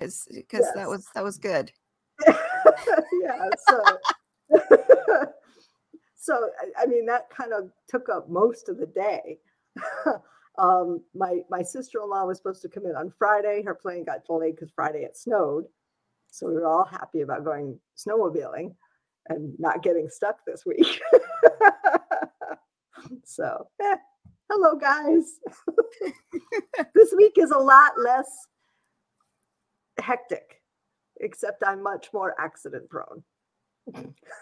[0.00, 1.70] because because that was that was good.
[2.26, 3.48] yeah.
[3.68, 3.82] So,
[6.16, 9.38] so I- mean, that kind of took up most of the day.
[10.58, 13.62] um, my my sister in law was supposed to come in on Friday.
[13.62, 15.64] Her plane got delayed because Friday it snowed.
[16.30, 18.74] So we were all happy about going snowmobiling
[19.28, 21.00] and not getting stuck this week.
[23.24, 23.96] so, eh,
[24.48, 25.40] hello guys.
[26.94, 28.28] this week is a lot less
[30.00, 30.60] hectic,
[31.20, 33.22] except I'm much more accident prone.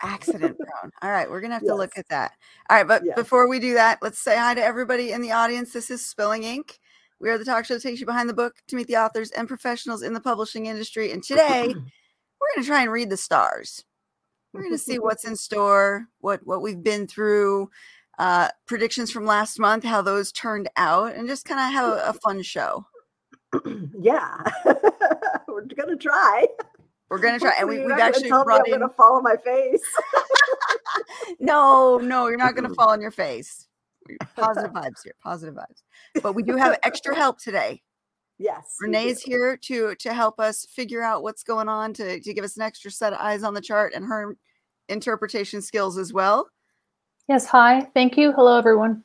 [0.02, 0.90] Accident prone.
[1.02, 2.32] All right, we're gonna have to look at that.
[2.70, 3.16] All right, but Yes.
[3.16, 5.72] before we do that, let's say hi to everybody in the audience.
[5.72, 6.78] This is Spilling Ink.
[7.20, 9.30] We are the talk show that takes you behind the book to meet the authors
[9.32, 11.10] and professionals in the publishing industry.
[11.10, 11.66] And today
[12.40, 13.84] we're going to try and read the stars.
[14.52, 17.70] We're going to see what's in store, what what we've been through,
[18.18, 22.10] uh, predictions from last month, how those turned out, and just kind of have a,
[22.10, 22.86] a fun show.
[24.00, 24.42] yeah,
[25.48, 26.46] we're gonna try.
[27.10, 28.80] We're going to try, and we, we've not actually tell me brought I'm in.
[28.80, 29.82] gonna fall on my face.
[31.40, 33.66] No, no, you're not going to fall on your face.
[34.36, 35.82] Positive vibes here, positive vibes.
[36.22, 37.82] But we do have extra help today.
[38.38, 42.34] yes, we Renee's here to to help us figure out what's going on, to to
[42.34, 44.36] give us an extra set of eyes on the chart, and her
[44.88, 46.48] interpretation skills as well.
[47.28, 47.88] Yes, hi.
[47.94, 48.32] Thank you.
[48.32, 49.04] Hello, everyone.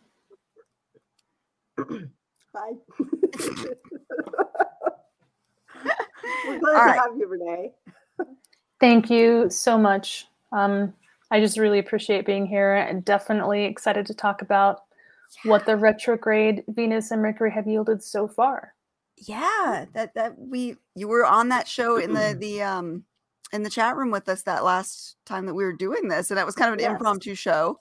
[2.55, 2.71] Hi.
[6.45, 6.99] We're glad All to right.
[6.99, 7.71] have you, Renee.
[8.79, 10.27] Thank you so much.
[10.51, 10.93] Um,
[11.31, 14.81] I just really appreciate being here and definitely excited to talk about
[15.45, 18.73] what the retrograde Venus and Mercury have yielded so far.
[19.17, 23.03] Yeah, that that we you were on that show in the the um
[23.51, 26.37] in the chat room with us that last time that we were doing this, and
[26.37, 26.91] that was kind of an Yes.
[26.91, 27.79] impromptu show,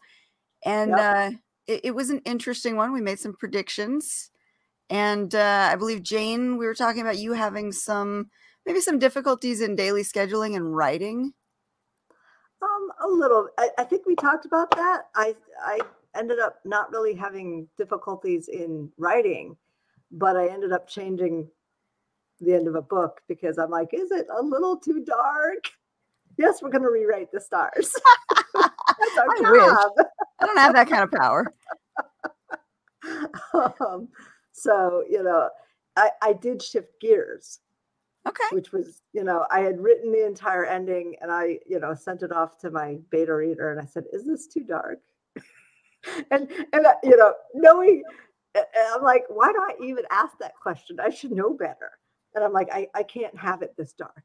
[0.65, 0.99] and Yep.
[0.99, 1.31] uh,
[1.67, 2.93] it, it was an interesting one.
[2.93, 4.31] We made some predictions,
[4.93, 8.29] and uh, I believe Jane, we were talking about you having some
[8.67, 11.33] maybe some difficulties in daily scheduling and writing.
[12.61, 13.49] Um, a little.
[13.59, 15.05] I, I think we talked about that.
[15.15, 15.35] I
[15.65, 15.81] I
[16.15, 19.57] ended up not really having difficulties in writing,
[20.11, 21.49] but I ended up changing
[22.43, 25.71] the end of a book because I'm like, is it a little too dark?
[26.37, 27.95] Yes, we're going to rewrite the stars.
[28.55, 29.61] That's our I wish.
[29.63, 29.93] job.
[30.39, 31.47] I don't have that kind of power.
[33.81, 34.09] um,
[34.53, 35.49] so you know,
[35.97, 37.61] I I did shift gears.
[38.25, 38.55] Okay.
[38.55, 42.23] which was you know i had written the entire ending and i you know sent
[42.23, 45.01] it off to my beta reader and i said is this too dark
[46.31, 48.01] and and uh, you know knowing
[48.55, 51.91] i'm like why do i even ask that question i should know better
[52.37, 54.23] and i'm like i, I can't have it this dark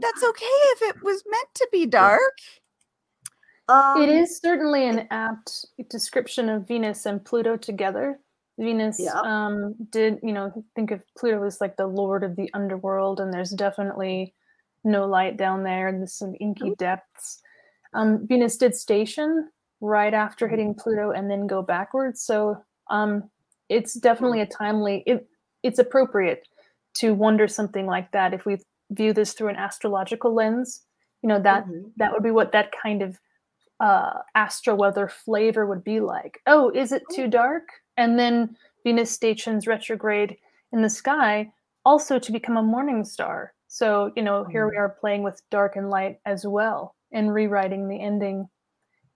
[0.00, 2.38] That's okay if it was meant to be dark.
[3.68, 8.18] um, it is certainly an apt description of Venus and Pluto together.
[8.58, 9.20] Venus Yeah.
[9.20, 13.32] um, did, you know, think of Pluto as like the lord of the underworld, and
[13.32, 14.34] there's definitely
[14.84, 16.78] no light down there, and there's some inky Nope.
[16.78, 17.42] depths.
[17.94, 19.50] Um, Venus did station
[19.80, 20.50] right after Mhm.
[20.50, 22.56] hitting Pluto and then go backwards, so
[22.90, 23.30] um,
[23.68, 25.02] it's definitely a timely.
[25.06, 25.26] It,
[25.62, 26.46] it's appropriate
[26.94, 28.58] to wonder something like that if we
[28.90, 30.84] view this through an astrological lens.
[31.22, 31.92] You know that mhm.
[31.96, 33.18] that would be what that kind of
[33.80, 36.40] uh, astro weather flavor would be like.
[36.46, 37.64] Oh, is it too dark?
[37.96, 40.36] And then Venus stations retrograde
[40.72, 41.52] in the sky,
[41.84, 43.54] also to become a morning star.
[43.68, 47.88] So, you know, here we are playing with dark and light as well and rewriting
[47.88, 48.48] the ending.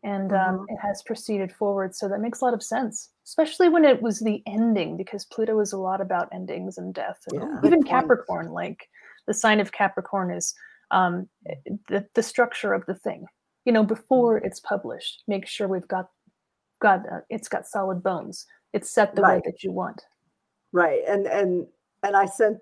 [0.04, 1.94] And um, it has proceeded forward.
[1.94, 5.58] So that makes a lot of sense, especially when it was the ending, because Pluto
[5.60, 7.18] is a lot about endings and death.
[7.26, 7.58] And Yeah.
[7.64, 7.88] even Good point.
[7.88, 8.88] Capricorn, like
[9.26, 10.54] the sign of Capricorn is
[10.92, 11.28] um,
[11.88, 13.26] the, the structure of the thing
[13.68, 16.08] you know before it's published make sure we've got
[16.80, 20.02] got uh, it's got solid bones it's set the way that you want.
[20.72, 21.66] Right and and
[22.02, 22.58] and i sent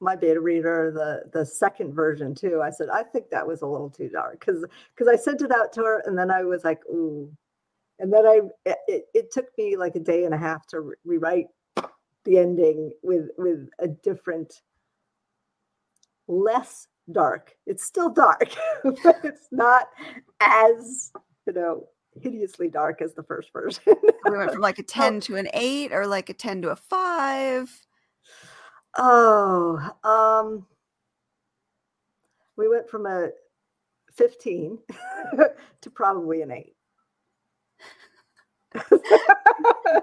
[0.00, 2.60] my beta reader the the second version too.
[2.62, 5.50] I said i think that was a little too dark because because i sent it
[5.50, 7.30] out to her and then i was like ooh.
[7.98, 10.80] And then i it, it, it took me like a day and a half to
[10.80, 11.46] re- rewrite
[12.24, 14.60] the ending with with a different
[16.28, 17.56] less dark.
[17.66, 18.50] It's still dark
[18.84, 19.88] but it's not
[20.40, 21.12] as
[21.46, 21.88] you know
[22.20, 23.82] hideously dark as the first version
[24.24, 26.76] We went from like a 10 to an 8 or like a 10 to a
[26.76, 27.86] 5.
[28.98, 30.66] Oh, um,
[32.56, 33.28] we went from a
[34.14, 34.78] 15
[35.82, 36.72] to probably an 8.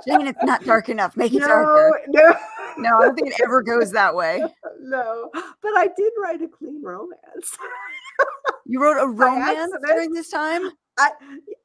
[0.07, 1.15] Jane, it's not dark enough.
[1.17, 1.99] Make it no, darker.
[2.07, 2.35] no,
[2.77, 4.43] No, I don't think it ever goes that way.
[4.79, 5.29] no.
[5.33, 7.57] But I did write a clean romance.
[8.65, 10.71] You wrote a romance during this time?
[10.97, 11.11] I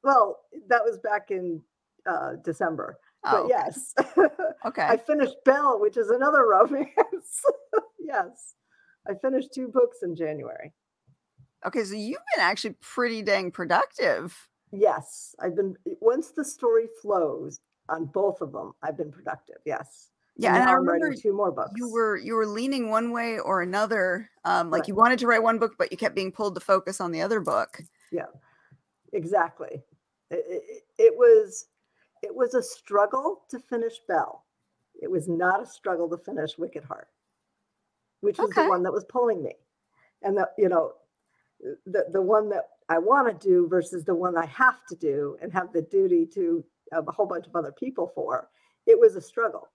[0.03, 0.39] well,
[0.69, 1.61] that was back in
[2.07, 3.95] uh, December, Oh, but yes,
[4.67, 4.83] okay.
[4.83, 7.43] I finished Bell, which is another romance.
[7.99, 8.55] yes,
[9.09, 10.73] I finished two books in January.
[11.67, 14.37] Okay, so you've been actually pretty dang productive.
[14.73, 18.73] Yes, I've been once the story flows on both of them.
[18.83, 19.57] I've been productive.
[19.67, 20.11] Yes.
[20.37, 21.73] Yeah, and and I I'm remember writing two more books.
[21.75, 24.31] you were you were leaning one way or another.
[24.45, 24.89] Um, like Right.
[24.89, 27.21] you wanted to write one book, but you kept being pulled to focus on the
[27.23, 27.81] other book.
[29.13, 29.83] Exactly.
[30.31, 31.67] It, it, it was
[32.23, 34.45] it was a struggle to finish Bell.
[35.01, 37.09] It was not a struggle to finish Wicked Heart,
[38.21, 38.63] which was Okay.
[38.63, 39.55] the one that was pulling me,
[40.23, 40.95] and the you know
[41.87, 45.37] the the one that I want to do versus the one I have to do
[45.43, 48.49] and have the duty to of a whole bunch of other people for.
[48.87, 49.69] It was a struggle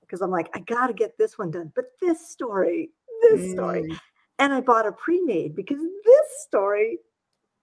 [0.00, 2.90] because I'm like I got to get this one done, but this story,
[3.22, 3.98] this story, Mm,
[4.38, 6.98] and I bought a pre-made because this story,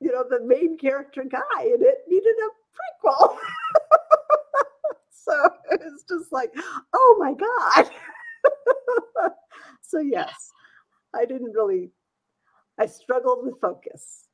[0.04, 3.38] you know, the main character guy and it needed a prequel.
[5.12, 6.54] so it was just like,
[6.94, 7.90] oh my god.
[9.82, 10.52] so yes,
[11.16, 11.92] I didn't really.
[12.80, 14.28] I struggled with focus.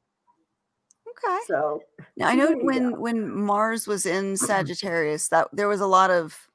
[1.09, 1.37] Okay.
[1.47, 1.81] So
[2.15, 2.99] Now I know when go.
[2.99, 6.47] when Mars was in Sagittarius, that there was a lot of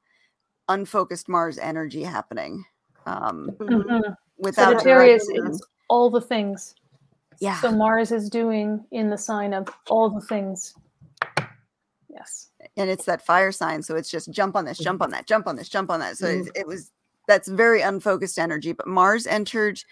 [0.69, 2.65] unfocused Mars energy happening.
[3.07, 4.17] Um, mhm, Mhm.
[4.39, 5.53] without Sagittarius direction.
[5.53, 6.75] is all the things.
[7.45, 7.61] Yeah.
[7.61, 10.75] So Mars is doing in the sign of all the things.
[12.09, 12.51] Yes.
[12.77, 15.47] and it's that fire sign so it's just jump on this jump on that jump
[15.49, 16.47] on this jump on that so Mhm.
[16.47, 16.91] it, it was
[17.27, 19.83] that's very unfocused energy but mars entered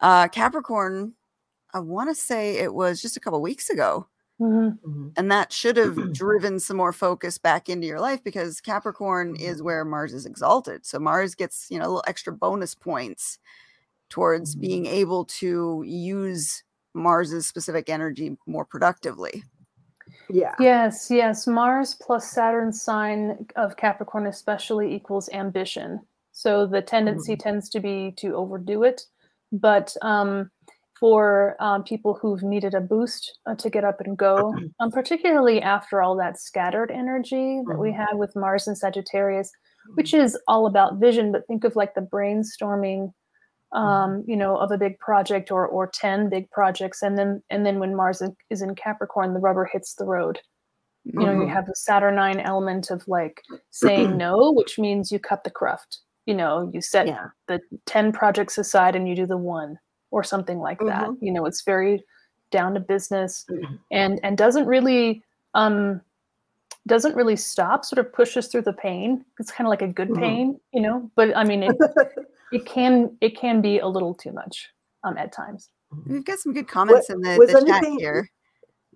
[0.00, 1.14] uh capricorn
[1.72, 4.06] i want to say it was just a couple weeks ago
[4.40, 4.78] Mhm.
[4.80, 5.12] mhm.
[5.16, 9.40] and that should have driven some more focus back into your life because capricorn Mhm.
[9.40, 13.38] is where mars is exalted so mars gets you know a little extra bonus points
[14.10, 14.60] towards Mhm.
[14.60, 19.42] being able to use mars's specific energy more productively
[20.30, 20.54] Yeah.
[20.58, 21.46] Yes, yes.
[21.46, 26.00] Mars plus Saturn sign of Capricorn especially equals ambition.
[26.32, 29.02] So the tendency tends to be to overdo it.
[29.52, 30.50] But um,
[31.00, 35.60] for um, people who've needed a boost uh, to get up and go, um, particularly
[35.62, 37.96] after all that scattered energy that we Mhm.
[37.96, 39.50] had with Mars and Sagittarius,
[39.94, 43.12] which is all about vision, but think of like the brainstorming
[43.72, 47.02] um, you know, of a big project or or 10 big projects.
[47.02, 50.40] And then and then when Mars is in Capricorn, the rubber hits the road
[51.04, 51.52] you know you Mhm.
[51.52, 56.34] have the saturnine element of like saying no which means you cut the cruft you
[56.34, 57.28] know you set Yeah.
[57.46, 59.78] the 10 projects aside and you do the one
[60.10, 61.16] or something like that Mhm.
[61.22, 62.04] you know it's very
[62.50, 63.78] down to business Mhm.
[63.90, 65.22] and and doesn't really
[65.54, 66.00] um
[66.86, 70.08] doesn't really stop sort of pushes through the pain it's kind of like a good
[70.10, 70.18] Mhm.
[70.20, 71.76] pain you know but i mean it,
[72.52, 74.68] it can it can be a little too much
[75.04, 75.70] um at times
[76.06, 78.28] we've got some good comments in the, was the chat anything- here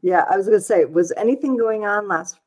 [0.03, 2.39] Yeah, I was going to say, was anything going on last,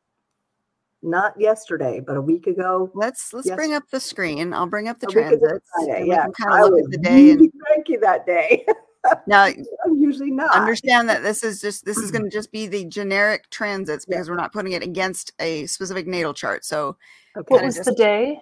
[1.02, 2.92] not yesterday, but a week ago?
[2.94, 3.56] Let's let's Yes.
[3.56, 4.54] bring up the screen.
[4.54, 5.70] I'll bring up the A transits.
[5.74, 6.24] Friday, and we yeah.
[6.24, 8.66] can kind I of look was at the day and really cranky that day.
[9.28, 10.54] now I'm usually not.
[10.56, 12.18] understand that this is just this is Mm-hmm.
[12.18, 14.18] going to just be the generic transits Yeah.
[14.18, 16.66] because we're not putting it against a specific natal chart.
[16.66, 16.98] So
[17.38, 17.46] Okay.
[17.54, 18.42] what Kinda was the day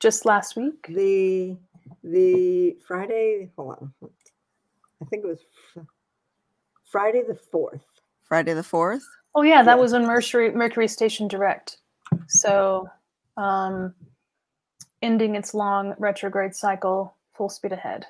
[0.00, 1.56] just last week the
[2.02, 3.50] the Friday?
[3.56, 4.10] Hold on.
[5.02, 5.40] I think it was
[6.84, 7.82] Friday the fourth.
[8.24, 9.04] Friday the fourth.
[9.34, 9.80] Oh yeah, that Yeah.
[9.80, 11.78] was when Mercury Mercury Station Direct.
[12.28, 12.88] So,
[13.36, 13.94] um,
[15.02, 18.06] ending its long retrograde cycle, full speed ahead.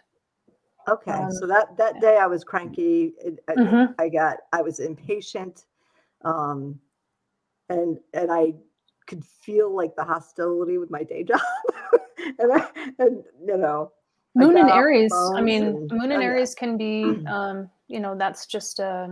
[0.88, 2.00] Okay, Um, so that that yeah.
[2.00, 3.14] day I was cranky.
[3.18, 3.94] it- I, Mhm.
[3.98, 5.64] I got I was impatient,
[6.22, 6.80] um,
[7.68, 8.54] and and I
[9.06, 11.40] could feel like the hostility with my day job,
[12.38, 12.68] and I,
[12.98, 13.92] and you know.
[14.34, 15.12] Moon in got off the Aries.
[15.34, 16.26] I mean, and- Moon in oh, yeah.
[16.26, 19.08] Aries can be, um, you know, that's just uh,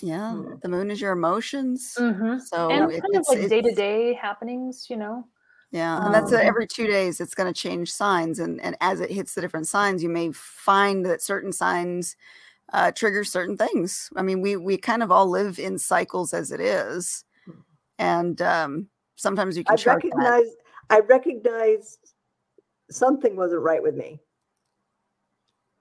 [0.00, 0.60] Yeah, Mm.
[0.62, 1.94] the moon is your emotions.
[1.98, 2.40] mhm.
[2.40, 4.86] So and it- kind of it's- like day to day happenings.
[4.88, 5.24] You know.
[5.70, 7.20] Yeah, and that's Um, uh, every two days.
[7.20, 10.30] It's going to change signs, and and as it hits the different signs, you may
[10.32, 12.16] find that certain signs
[12.72, 14.08] uh, trigger certain things.
[14.16, 17.24] I mean, we we kind of all live in cycles as it is,
[17.98, 20.44] and um, sometimes you can I chart that.
[20.90, 22.03] I recognized
[22.94, 24.20] something wasn't right with me.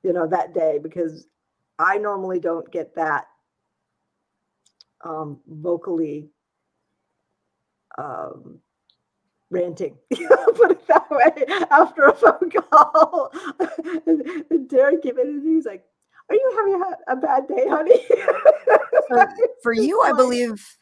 [0.03, 1.27] You know, that day because
[1.79, 3.25] I normally don't get that
[5.05, 6.29] um vocally
[7.97, 8.59] um
[9.49, 9.97] ranting.
[10.11, 13.31] Put it that way after a phone call.
[14.67, 15.85] Derek came in and he's like,
[16.29, 17.99] Are you having a, a bad day, honey?
[19.61, 20.77] For It's you, I believe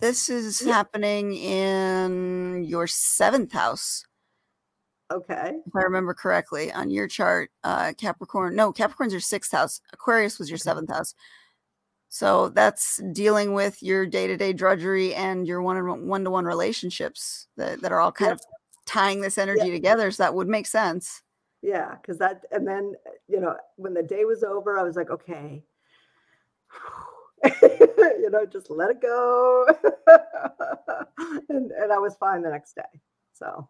[0.00, 4.04] this is happening in your seventh house.
[5.12, 5.58] Okay.
[5.66, 8.56] if I remember correctly, on your chart, uh, Capricorn.
[8.56, 9.80] No, Capricorn's your sixth house.
[9.92, 11.14] Aquarius was your seventh house.
[12.08, 16.44] So that's dealing with your day to day drudgery and your one one to one
[16.44, 18.38] relationships that, that are all kind Yep.
[18.38, 18.40] of
[18.86, 20.10] tying this energy together.
[20.10, 21.22] So that would make sense.
[21.62, 22.94] Yeah, because that, and then,
[23.26, 25.64] you know, when the day was over, I was like, okay,
[27.62, 29.66] you know, just let it go.
[31.48, 33.00] and, and I was fine the next day.
[33.32, 33.68] So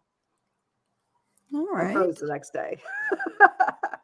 [1.53, 2.81] All I froze the next day.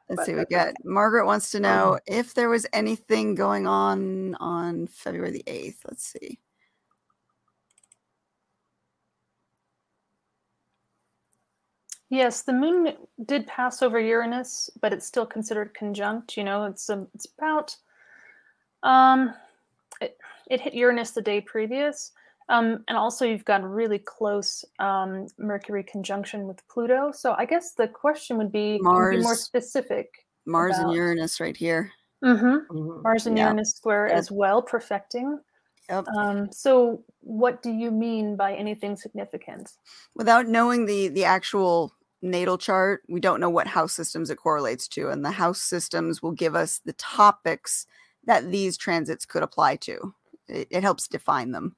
[0.09, 0.33] Let's But see.
[0.33, 0.73] We that's got.
[0.83, 5.77] Margaret wants to Um, know if there was anything going on on February the 8th.
[5.87, 6.39] Let's see.
[12.09, 12.93] Yes, the moon
[13.25, 16.35] did pass over Uranus, but it's still considered conjunct.
[16.35, 17.75] You know, it's um, it's about
[18.83, 19.33] um,
[20.01, 20.17] it,
[20.49, 22.11] it hit Uranus the day previous,
[22.51, 27.11] um, and also you've got a really close um, Mercury conjunction with Pluto.
[27.11, 30.09] So I guess the question would be, can you be more specific.
[30.45, 31.91] Mars and Uranus right here.
[32.23, 32.75] Mm-hmm.
[32.77, 33.03] Mhm.
[33.03, 33.45] Mars and Yeah.
[33.45, 34.17] Uranus square Yep.
[34.17, 35.39] as well, perfecting.
[35.89, 36.07] Yep.
[36.15, 39.71] Um, so what do you mean by anything significant?
[40.15, 44.87] Without knowing the the actual natal chart, we don't know what house systems it correlates
[44.89, 47.87] to, and the house systems will give us the topics
[48.25, 50.13] that these transits could apply to.
[50.47, 51.75] It, it helps define them.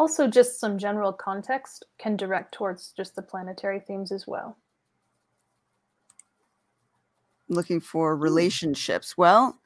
[0.00, 4.56] Also, just some general context can direct towards just the planetary themes as well.
[7.50, 9.18] looking for relationships.
[9.18, 9.60] Well,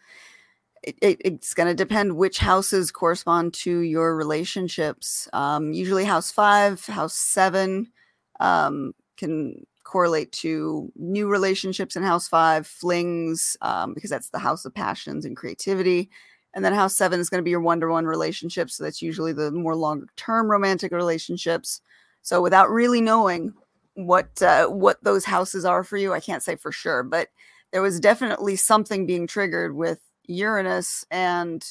[0.83, 5.29] it, it, it's going to depend which houses correspond to your relationships.
[5.33, 7.93] Um, usually, house five, house seven
[8.41, 14.65] um, can correlate to new relationships in house five, flings, um, because that's the house
[14.65, 16.11] of passions and creativity.
[16.55, 18.71] And then house seven is going to be your one to one relationship.
[18.71, 21.81] So that's usually the more longer term romantic relationships.
[22.23, 23.53] So without really knowing
[23.95, 27.29] what uh, what those houses are for you, I can't say for sure, but
[27.73, 31.65] there was definitely something being triggered with Uranus and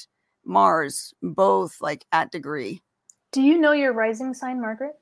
[0.46, 2.82] Mars, both like at degree.
[3.32, 4.94] Do you know your rising sign, Margaret?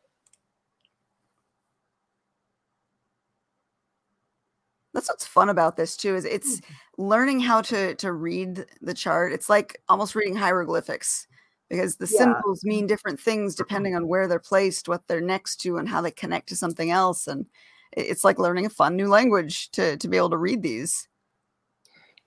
[4.93, 6.59] That's what's fun about this too is it's
[6.97, 9.31] learning how to to read the chart.
[9.31, 11.27] It's like almost reading hieroglyphics
[11.69, 12.17] because the Yeah.
[12.17, 16.01] symbols mean different things depending on where they're placed, what they're next to, and how
[16.01, 17.27] they connect to something else.
[17.27, 17.45] And
[17.95, 21.07] it's like learning a fun new language to to be able to read these.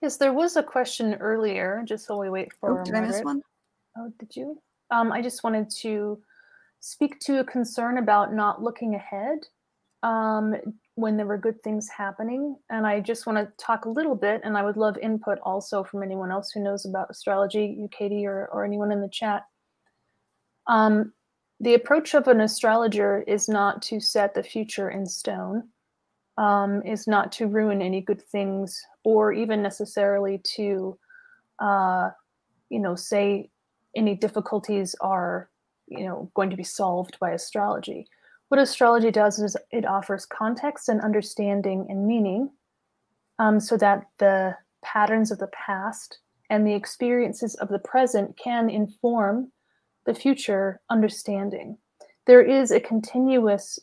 [0.01, 3.23] Yes, there was a question earlier, just while we wait for Oh, did I miss
[3.23, 3.43] one?
[3.97, 4.61] Oh, did you?
[4.91, 6.21] Um, I just wanted to
[6.81, 9.39] speak to a concern about not looking ahead
[10.03, 10.55] um,
[10.97, 12.57] when there were good things happening.
[12.71, 15.83] And I just want to talk a little bit, and I would love input also
[15.83, 19.45] from anyone else who knows about astrology, you, Katie, or, or anyone in the chat.
[20.67, 21.13] Um,
[21.61, 25.65] the approach of an astrologer is not to set the future in stone,
[26.39, 30.99] um, is not to ruin any good things, or even necessarily to,
[31.59, 32.11] uh,
[32.71, 33.51] you know, say
[33.97, 35.49] any difficulties are
[35.87, 38.07] you know going to be solved by astrology
[38.55, 42.49] what astrology does is it offers context and understanding and meaning
[43.41, 46.21] um, so that the patterns of the past
[46.51, 49.51] and the experiences of the present can inform
[50.07, 51.77] the future understanding
[52.29, 53.81] there is a continuous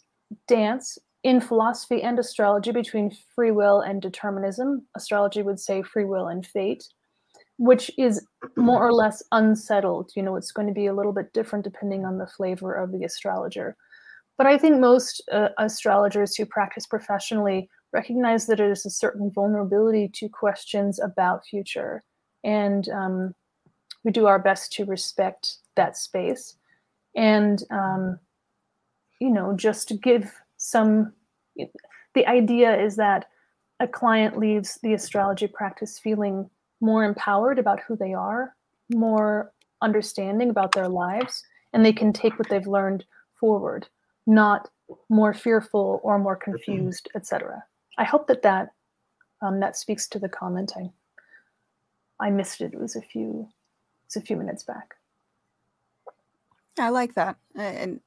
[0.47, 6.27] dance in philosophy and astrology between free will and determinism astrology would say free will
[6.29, 6.85] and fate
[7.57, 8.25] which is
[8.55, 10.09] more or less unsettled.
[10.15, 12.91] You know, it's going to be a little bit different depending on the flavor of
[12.91, 13.77] the astrologer.
[14.41, 19.29] But I think most uh, astrologers who practice professionally recognize that there is a certain
[19.29, 22.01] vulnerability to questions about future.
[22.43, 23.35] And um,
[24.03, 26.55] we do our best to respect that space.
[27.15, 28.17] And, um,
[29.19, 31.13] you know, just to give some,
[32.15, 33.27] the idea is that
[33.79, 36.49] a client leaves the astrology practice feeling
[36.81, 38.55] more empowered about who they are,
[38.91, 41.43] more understanding about their lives,
[41.73, 43.05] and they can take what they've learned
[43.39, 43.87] forward,
[44.27, 44.69] not
[45.09, 47.63] more fearful or more confused, etc.
[47.97, 48.69] I hope that that
[49.41, 50.73] um, that speaks to the comment.
[50.77, 50.91] I
[52.19, 52.73] I missed it.
[52.73, 53.47] It was a few
[54.05, 54.95] it's a few minutes back.
[56.79, 57.37] I like that.
[57.55, 57.99] And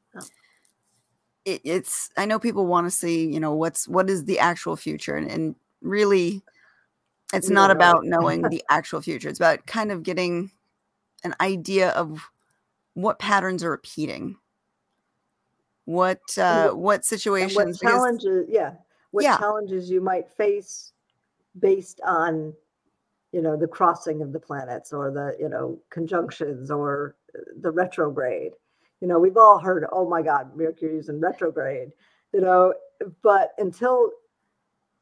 [1.44, 4.76] it, it's I know people want to see, you know, what's what is the actual
[4.76, 6.42] future and, and really
[7.32, 7.88] it's We not don't know.
[7.88, 9.28] about knowing the actual future.
[9.28, 10.50] It's about kind of getting
[11.24, 12.30] an idea of
[12.94, 14.36] what patterns are repeating.
[15.86, 18.74] What uh what- and situations what because- challenges yeah
[19.10, 19.36] what Yeah.
[19.38, 20.92] challenges you might face
[21.58, 22.54] based on
[23.32, 27.70] you know the crossing of the planets or the you know conjunctions or uh, the
[27.70, 28.52] retrograde
[29.00, 31.92] you know we've all heard oh my god mercury's in retrograde
[32.32, 32.72] you know
[33.22, 34.10] but until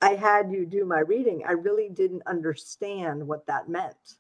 [0.03, 4.17] i had you do my reading i really didn't understand what that meant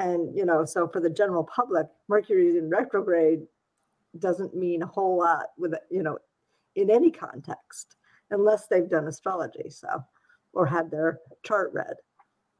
[0.00, 3.48] And, you know, so for the general public, mercury's in retrograde
[4.18, 6.18] doesn't mean a whole lot with, you know,
[6.76, 7.96] in any context,
[8.30, 9.68] unless they've done astrology.
[9.70, 10.02] So,
[10.52, 11.96] or had their chart read.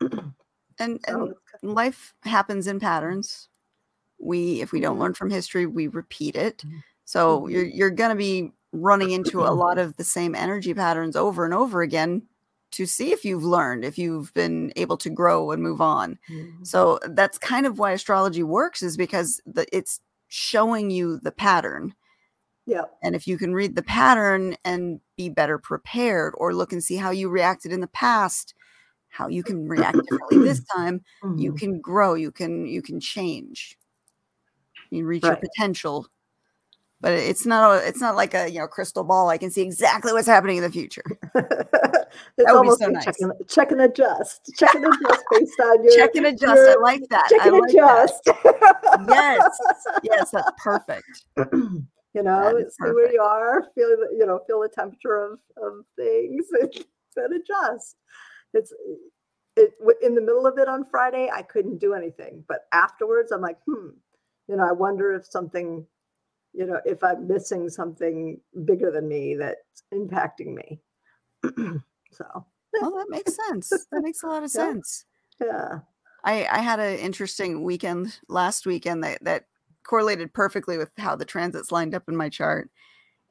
[0.80, 3.48] And, So and life happens in patterns.
[4.20, 6.58] We, if we don't learn from history, we repeat it.
[6.58, 6.82] Mhm.
[7.04, 7.50] So Mhm.
[7.50, 11.52] you're you're gonna be running into a lot of the same energy patterns over and
[11.54, 12.22] over again
[12.72, 16.18] to see if you've learned, if you've been able to grow and move on.
[16.30, 16.64] Mhm.
[16.66, 21.94] So that's kind of why astrology works, is because the, it's showing you the pattern.
[22.66, 22.84] Yeah.
[23.02, 26.96] And if you can read the pattern and be better prepared, or look and see
[26.96, 28.54] how you reacted in the past,
[29.10, 31.02] how you can react differently this time,
[31.36, 31.54] you Mhm.
[31.54, 33.76] can grow you can you can change
[34.92, 36.06] you reach your potential
[37.00, 39.62] but it's not a, it's not like a you know crystal ball i can see
[39.62, 43.04] exactly what's happening in the future it's would be so nice.
[43.04, 44.52] check, and, check and adjust.
[44.56, 47.72] Check and adjust based on your check and adjust i like that check and like
[47.72, 48.10] that.
[48.24, 49.08] adjust.
[49.08, 49.58] yes
[50.02, 51.24] yes that's perfect
[52.14, 55.84] you know, see where you are, feel the, you know, feel the temperature of, of
[55.96, 57.96] things and then adjust.
[58.54, 58.72] It's
[59.56, 62.44] it in the middle of it on Friday, I couldn't do anything.
[62.48, 63.90] But afterwards, I'm like, hmm,
[64.48, 65.86] you know, I wonder if something,
[66.52, 70.80] you know, if I'm missing something bigger than me that's impacting me.
[72.10, 72.46] so
[72.80, 74.72] well that makes sense that makes a lot of Yeah.
[74.72, 75.04] sense
[75.40, 75.80] yeah.
[76.24, 79.46] i i had an interesting weekend last weekend that that
[79.84, 82.70] correlated perfectly with how the transits lined up in my chart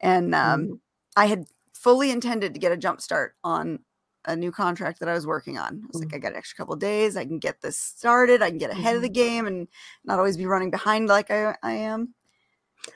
[0.02, 0.80] and um Mhm.
[1.18, 1.46] I had
[1.76, 3.80] fully intended to get a jump start on
[4.26, 5.82] a new contract that I was working on.
[5.84, 6.16] I was like, Mhm.
[6.16, 7.18] I got an extra couple days.
[7.18, 8.42] I can get this started.
[8.42, 9.14] I can get ahead of the Mhm.
[9.14, 9.68] game and
[10.06, 12.16] not always be running behind like I, I am.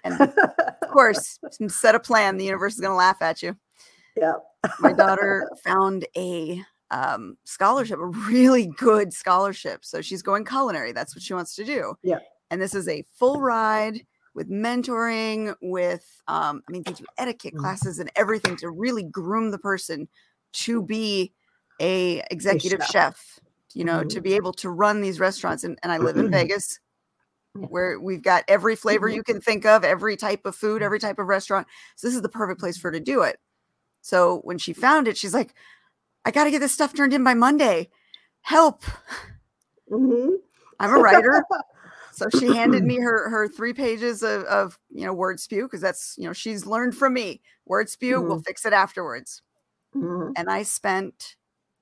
[0.04, 0.20] And
[0.82, 2.38] of course, set a plan.
[2.38, 3.56] The universe is going to laugh at you.
[4.16, 4.34] yeah.
[4.80, 9.84] My daughter found a um, scholarship, a really good scholarship.
[9.86, 10.92] So she's going culinary.
[10.92, 11.96] That's what she wants to do.
[12.04, 12.20] Yeah.
[12.52, 14.06] And this is a full ride
[14.36, 17.60] with mentoring, with, um, I mean, they do etiquette Mm.
[17.60, 20.08] classes and everything to really groom the person
[20.54, 21.34] to be
[21.80, 22.92] a executive chef.
[22.92, 23.40] chef,
[23.74, 24.24] you know, to Mhm.
[24.24, 25.64] be able to run these restaurants.
[25.64, 26.80] And, and I live in Vegas
[27.56, 27.66] Yeah.
[27.68, 29.16] where we've got every flavor Mhm.
[29.16, 31.68] you can think of, every type of food, every type of restaurant.
[31.98, 33.40] So this is the perfect place for her to do it.
[34.02, 35.54] So when she found it, she's like,
[36.24, 37.90] I got to get this stuff turned in by Monday.
[38.42, 38.84] Help.
[39.90, 40.38] Mhm.
[40.80, 41.44] I'm a writer.
[42.14, 45.82] so she handed me her her three pages of, of you know word spew because
[45.82, 49.42] that's you know she's learned from me word spew we'll fix it afterwards
[49.96, 50.34] Mhm.
[50.36, 51.36] and i spent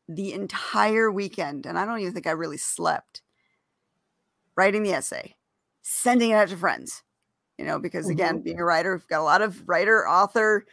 [0.08, 3.21] the entire weekend and i don't even think i really slept
[4.55, 5.36] writing the essay
[5.91, 7.02] sending it out to friends
[7.58, 10.65] you know because again being a writer we've got a lot of writer author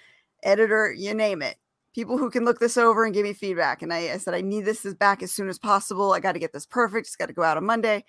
[0.42, 1.56] editor you name it.
[1.94, 4.42] People who can look this over and give me feedback and i, I said i
[4.42, 6.12] need this back as soon as possible.
[6.12, 7.06] I got to get this perfect.
[7.06, 8.04] It's got to go out on monday.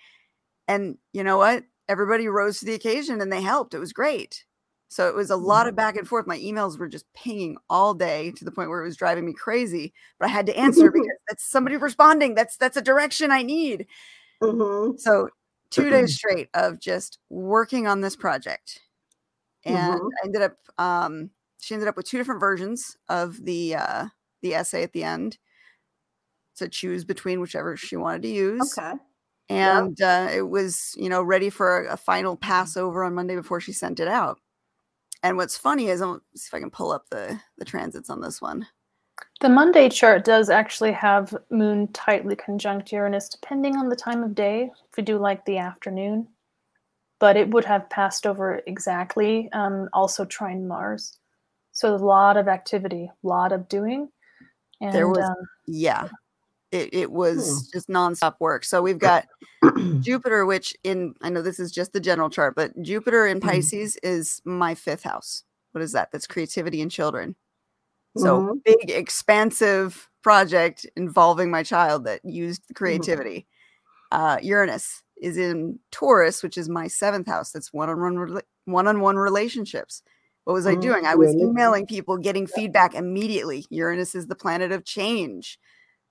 [0.68, 1.64] And you know what?
[1.88, 3.72] Everybody rose to the occasion and they helped.
[3.72, 4.44] It was great.
[4.88, 6.26] So it was a lot of back and forth.
[6.26, 9.32] My emails were just pinging all day to the point where it was driving me
[9.32, 12.34] crazy but i had to answer because that's somebody responding.
[12.34, 13.86] That's that's a direction i need.
[14.42, 15.00] Mhm.
[15.00, 15.30] so
[15.70, 18.80] two days straight of just working on this project
[19.64, 20.18] and Mhm.
[20.22, 24.06] i ended up um she ended up with two different versions of the uh
[24.42, 25.38] the essay at the end
[26.56, 28.92] to choose between whichever she wanted to use Okay.
[29.50, 32.70] and uh, it was you know ready for a, a final Mm-hmm.
[32.72, 34.40] passover on monday before she sent it out
[35.22, 38.20] and what's funny is i'll see if i can pull up the the transits on
[38.22, 38.66] this one
[39.40, 44.34] The Monday chart does actually have Moon tightly conjunct Uranus, depending on the time of
[44.34, 44.64] day.
[44.90, 46.26] If we do like the afternoon,
[47.20, 49.48] but it would have passed over exactly.
[49.52, 51.18] Um, also trine Mars,
[51.72, 54.08] so a lot of activity, a lot of doing.
[54.80, 56.08] And There was- um, yeah
[56.70, 57.36] it, it was
[57.70, 57.78] Hmm.
[57.78, 59.26] just nonstop work so we've got
[60.00, 63.42] Jupiter, which in I know this is just the general chart, but Jupiter in Mhm.
[63.48, 65.44] Pisces is my fifth house.
[65.72, 66.10] What is that?
[66.12, 67.36] That's creativity and children.
[68.18, 68.62] So Mhm.
[68.64, 73.46] big, expansive project involving my child that used the creativity.
[74.12, 77.52] Uh, Uranus is in Taurus, which is my seventh house.
[77.52, 80.02] That's one-on-one, rela- one-on-one relationships.
[80.44, 81.06] What was I Mm, doing?
[81.06, 83.66] I was emailing people, getting feedback immediately.
[83.70, 85.58] Uranus is the planet of change.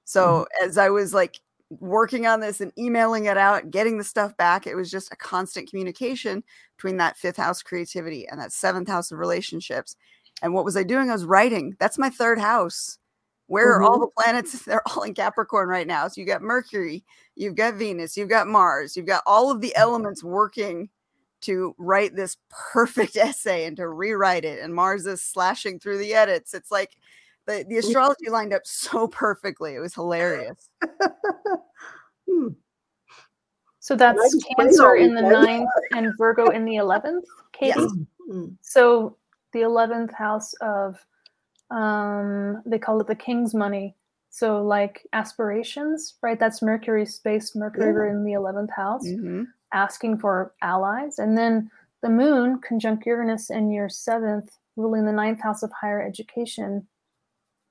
[0.06, 1.40] So as I was like
[1.70, 5.18] working on this and emailing it out, getting the stuff back, it was just a
[5.18, 6.44] constant communication
[6.78, 9.96] between that fifth house creativity and that seventh house of relationships.
[10.42, 11.10] And what was I doing?
[11.10, 11.76] I was writing.
[11.80, 13.00] That's my third house.
[13.48, 14.62] Where are all the planets?
[14.66, 16.08] They're all in Capricorn right now.
[16.08, 17.04] So you got Mercury,
[17.36, 20.90] you've got Venus, you've got Mars, you've got all of the elements working
[21.42, 24.62] to write this perfect essay and to rewrite it.
[24.62, 26.54] And Mars is slashing through the edits.
[26.54, 26.98] It's like
[27.46, 29.76] the, the astrology lined up so perfectly.
[29.76, 30.70] It was hilarious.
[32.30, 32.50] Hmm.
[33.80, 37.24] So that's Cancer in the ninth and Virgo in the eleventh.
[37.54, 37.80] Katie.
[37.80, 37.92] Yes.
[38.30, 39.16] Mm, So
[39.58, 41.06] the eleventh house of,
[41.72, 43.96] um, they call it the king's money.
[44.30, 46.40] So like aspirations, right?
[46.40, 49.44] That's Mercury space, Mercury in the eleventh house, hmm
[49.74, 51.70] asking for allies, and then
[52.02, 56.88] the moon conjunct Uranus in your seventh, ruling the ninth house of higher education.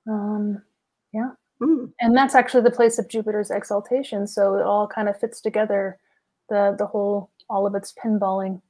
[0.07, 0.62] Um,
[1.62, 4.27] mm, and that's actually the place of Jupiter's exaltation.
[4.27, 5.99] So it all kind of fits together,
[6.51, 8.61] the the whole all of its pinballing.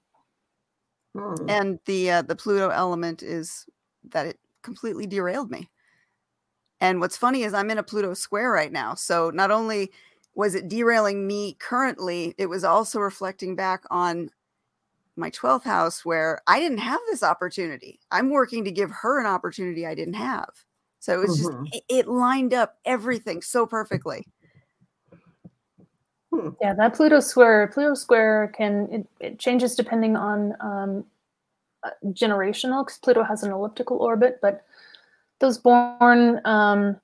[1.17, 1.49] Mm.
[1.49, 3.67] And the uh, the Pluto element is
[4.05, 5.71] that it completely derailed me.
[6.81, 8.95] And what's funny is I'm in a Pluto square right now.
[8.95, 9.93] So not only
[10.35, 14.31] was it derailing me currently, it was also reflecting back on
[15.17, 18.01] my 12th house where I didn't have this opportunity.
[18.13, 20.51] I'm working to give her an opportunity I didn't have.
[21.01, 21.37] So it was Mhm.
[21.37, 21.53] just,
[21.89, 24.29] it lined up everything so perfectly.
[26.61, 31.05] Yeah, that Pluto square, Pluto square can it, it changes depending on um,
[31.85, 34.65] uh, generational because Pluto has an elliptical orbit, but
[35.41, 36.97] those born um,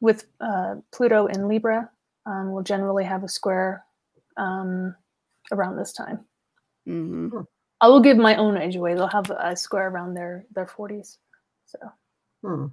[0.00, 1.90] with uh, Pluto in Libra
[2.26, 3.84] um, will generally have a square
[4.36, 4.94] um,
[5.52, 6.20] around this time.
[6.86, 7.28] hmm
[7.82, 11.18] I will give my own age away; they'll have a square around their their forties.
[11.66, 11.78] So
[12.42, 12.66] Hmm.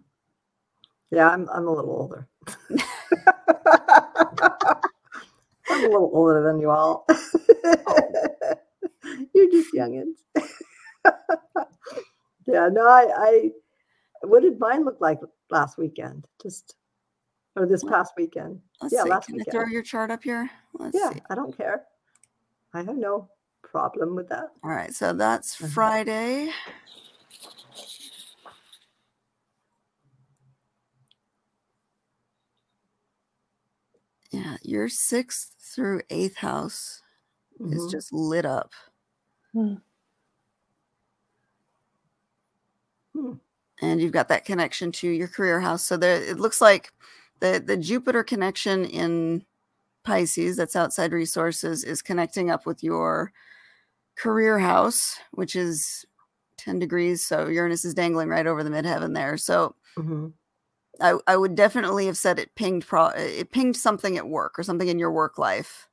[1.11, 2.27] Yeah, I'm I'm a little older.
[5.77, 7.05] I'm a little older than you all.
[9.33, 10.15] You're just youngins.
[12.47, 13.51] yeah, no, I, I
[14.23, 15.19] what did mine look like
[15.51, 16.27] last weekend?
[16.41, 16.75] Just
[17.55, 18.61] or this Well, past weekend?
[18.81, 19.09] Let's Yeah, see.
[19.09, 20.49] last Can I throw your chart up here?
[20.73, 21.21] Let's Yeah, see.
[21.29, 21.83] I don't care.
[22.73, 23.29] I have no
[23.63, 24.49] problem with that.
[24.63, 24.93] All right.
[24.93, 25.73] So that's Mhm.
[25.73, 26.53] Friday.
[34.31, 37.01] Yeah, your sixth through eighth house
[37.69, 37.91] is Mhm.
[37.91, 38.73] just lit up.
[39.53, 39.77] Hmm.
[43.15, 43.33] Hmm.
[43.81, 45.85] And you've got that connection to your career house.
[45.85, 46.91] So there it looks like
[47.39, 49.45] the the Jupiter connection in
[50.05, 53.31] Pisces, that's outside resources, is connecting up with your
[54.17, 56.05] career house, which is
[56.57, 57.25] 10 degrees.
[57.25, 59.37] So Uranus is dangling right over the midheaven there.
[59.37, 60.33] So Mhm.
[61.01, 64.63] I, I would definitely have said it pinged pro it pinged something at work or
[64.63, 65.87] something in your work life.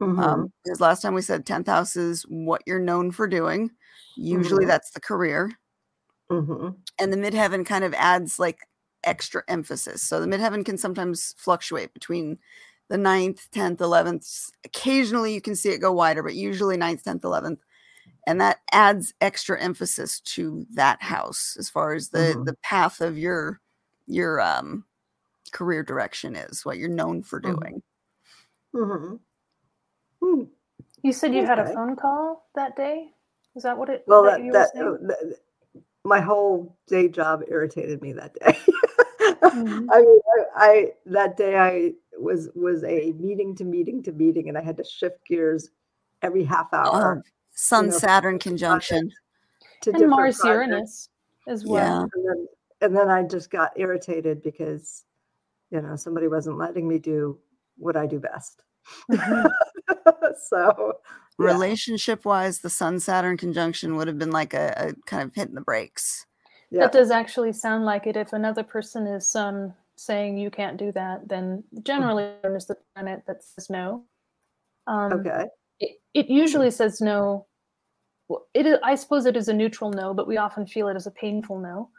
[0.00, 0.22] Mhm.
[0.22, 3.70] Um, because last time we said 10th house is what you're known for doing.
[4.16, 4.66] Usually Mhm.
[4.66, 5.52] that's the career.
[6.30, 6.82] Mhm.
[6.98, 8.60] And the midheaven kind of adds like
[9.04, 10.02] extra emphasis.
[10.02, 12.38] So the midheaven can sometimes fluctuate between
[12.88, 14.50] the 9th, 10th, 11th.
[14.64, 17.60] Occasionally you can see it go wider, but usually 9th, 10th, 11th.
[18.26, 22.44] And that adds extra emphasis to that house as far as the Mhm.
[22.44, 23.60] the path of your
[24.08, 24.84] your um
[25.52, 27.60] career direction is, what you're known for Mhm.
[27.60, 27.82] doing.
[28.74, 29.20] Mhm.
[30.22, 30.42] Hmm.
[31.02, 33.14] you said you had a phone call that day.
[33.54, 34.04] Is that what it?
[34.08, 35.38] Well, that that, you were that, that-
[36.04, 38.58] my whole day job irritated me that day.
[39.42, 39.86] Mhm.
[39.90, 44.48] I mean, I, I that day I was was a meeting to meeting to meeting,
[44.48, 45.70] and I had to shift gears
[46.22, 49.10] every half hour Um, Sun know, Saturn conjunction.
[49.82, 50.44] to and Mars projects.
[50.44, 51.08] Uranus
[51.46, 51.76] as well.
[51.76, 52.00] Yeah.
[52.14, 52.48] And then
[52.80, 55.04] and then I just got irritated because
[55.70, 57.38] you know somebody wasn't letting me do
[57.76, 58.62] what I do best.
[59.10, 59.50] Mhm.
[60.48, 60.94] so
[61.38, 61.46] yeah.
[61.46, 65.54] Relationship wise, the Sun Saturn conjunction would have been like a, a kind of hitting
[65.54, 66.26] the brakes.
[66.70, 66.80] yeah.
[66.80, 68.16] That does actually sound like it.
[68.16, 73.22] If another person is um, saying you can't do that, then generally Uranus the planet
[73.26, 74.04] that says no.
[74.88, 75.44] Um, okay.
[75.80, 77.46] it, it usually says no.
[78.28, 80.96] Well, it is, I suppose it is a neutral no, but we often feel it
[80.96, 81.90] as a painful no.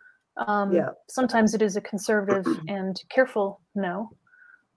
[0.47, 0.89] Um, Yeah.
[1.09, 4.09] Sometimes it is a conservative and careful no.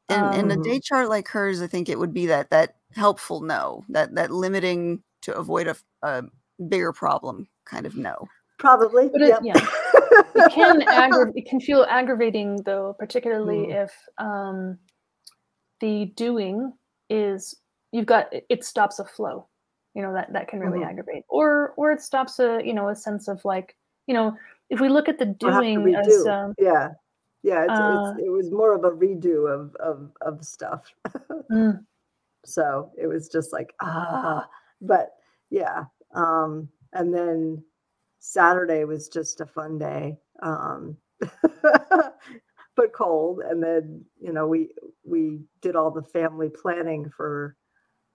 [0.09, 2.77] In, in a Um, day chart like hers, I think it would be that that
[2.94, 6.25] helpful no, that that limiting to avoid a, a
[6.68, 8.27] bigger problem kind of no.
[8.59, 9.09] Probably.
[9.09, 9.40] But it- yep.
[9.42, 9.55] yeah.
[10.35, 13.85] it can aggra- it can feel aggravating though, particularly Mm.
[13.85, 14.79] if um,
[15.81, 16.72] the doing
[17.09, 17.55] is
[17.92, 19.48] you've got it- stops a flow.
[19.94, 20.88] You know that that can really Mhm.
[20.90, 24.37] aggravate, or or it stops a you know a sense of like you know
[24.72, 26.88] if we look at the We'll doing as um, yeah.
[27.42, 27.64] Yeah.
[27.64, 30.90] It's, uh, it's, it was more of a redo of, of, of stuff.
[31.50, 31.78] mm,
[32.46, 34.48] so it was just like, ah,
[34.80, 35.11] but
[35.50, 35.85] yeah.
[36.14, 37.62] Um, and then
[38.18, 40.16] Saturday was just a fun day.
[40.42, 43.40] Um, but cold.
[43.40, 44.70] And then, you know, we,
[45.04, 47.56] we did all the family planning for,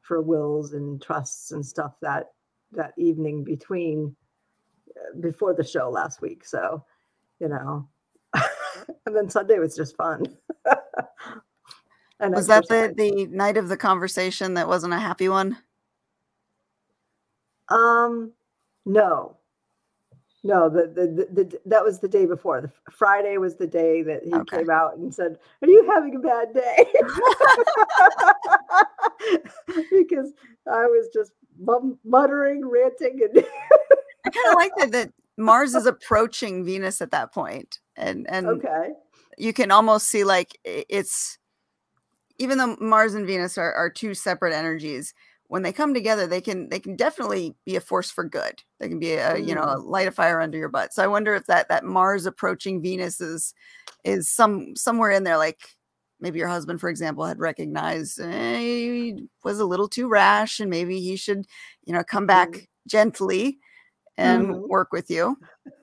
[0.02, 2.32] for wills and trusts and stuff that,
[2.72, 4.16] that evening between,
[5.20, 6.46] before the show last week.
[6.46, 6.84] So,
[7.40, 7.88] you know,
[9.06, 10.26] and then Sunday was just fun.
[12.20, 15.58] an Was that the, the night of the conversation that wasn't a happy one?
[17.70, 18.32] Um,
[18.86, 19.38] no,
[20.44, 20.70] no.
[20.70, 22.62] The, the the, the that was the day before.
[22.62, 24.58] The Friday was the day that he Okay.
[24.58, 26.86] came out and said, "Are you having a bad day?"
[29.92, 30.34] because
[30.72, 33.46] I was just mum- muttering, ranting, and
[34.28, 38.48] I kind of like that that Mars is approaching Venus at that point, and and
[38.48, 38.92] okay,
[39.38, 41.38] you can almost see like it's
[42.40, 45.14] even though Mars and Venus are, are two separate energies.
[45.50, 48.62] When they come together, they can they can definitely be a force for good.
[48.80, 50.94] They can be a you know a light a fire under your butt.
[50.94, 53.54] So I wonder if that that Mars approaching Venus is
[54.04, 55.60] is some somewhere in there like
[56.20, 60.70] maybe your husband for example had recognized eh, he was a little too rash and
[60.70, 61.46] maybe he should
[61.86, 62.68] you know come back Mhm.
[62.88, 63.60] gently
[64.18, 64.68] and Mhm.
[64.68, 65.38] work with you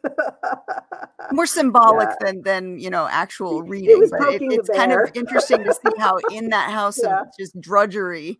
[1.33, 2.17] more symbolic Yeah.
[2.21, 5.65] than than you know actual He- he reading was but it, it's kind of interesting
[5.65, 7.21] to see how in that house Yeah.
[7.23, 8.39] of just drudgery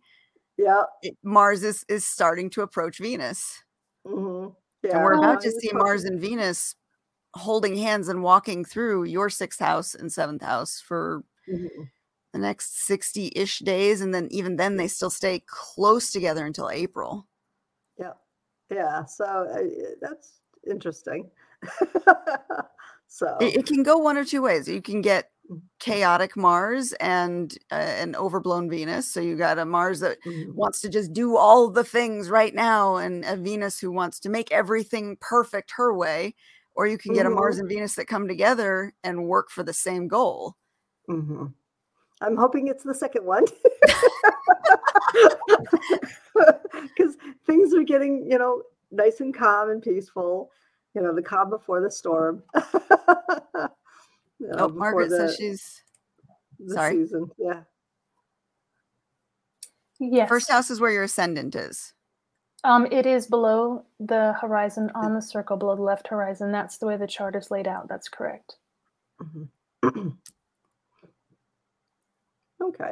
[0.57, 3.61] yeah, it, mars is is starting to approach venus
[4.05, 4.47] hmm
[4.83, 4.95] yeah.
[4.97, 6.75] and we're Oh, about he to see poking- mars and venus
[7.33, 11.89] holding hands and walking through your sixth house and seventh house for Mhm.
[12.31, 17.13] the next 60-ish days and then even then they still stay close together until april
[17.17, 17.34] Yeah,
[18.69, 19.05] yeah.
[19.05, 21.29] So uh, that's interesting.
[23.07, 25.61] so it, it can go one or two ways you can get Mm.
[25.79, 30.55] chaotic mars and uh, an overblown venus so you got a mars that mhm.
[30.55, 34.29] wants to just do all the things right now and a venus who wants to
[34.29, 36.33] make everything perfect her way
[36.75, 37.59] or you can get a mars Mhm.
[37.59, 40.55] and venus that come together and work for the same goal
[41.07, 41.53] Mhm.
[42.25, 43.45] I'm hoping it's the second one.
[46.97, 50.51] Because things are getting, you know, nice and calm and peaceful.
[50.93, 52.43] You know, the calm before the storm.
[54.39, 55.81] You know, oh before margaret the, says she's
[56.59, 56.93] the sorry.
[56.93, 57.31] season.
[57.37, 57.61] Yeah.
[59.99, 60.27] Yes.
[60.27, 61.93] first house is where your ascendant is
[62.65, 66.51] Um, it is below the horizon on the circle, below the left horizon.
[66.51, 67.87] That's the way the chart is laid out.
[67.87, 68.57] That's correct.
[69.21, 69.49] Mhm.
[72.61, 72.91] okay.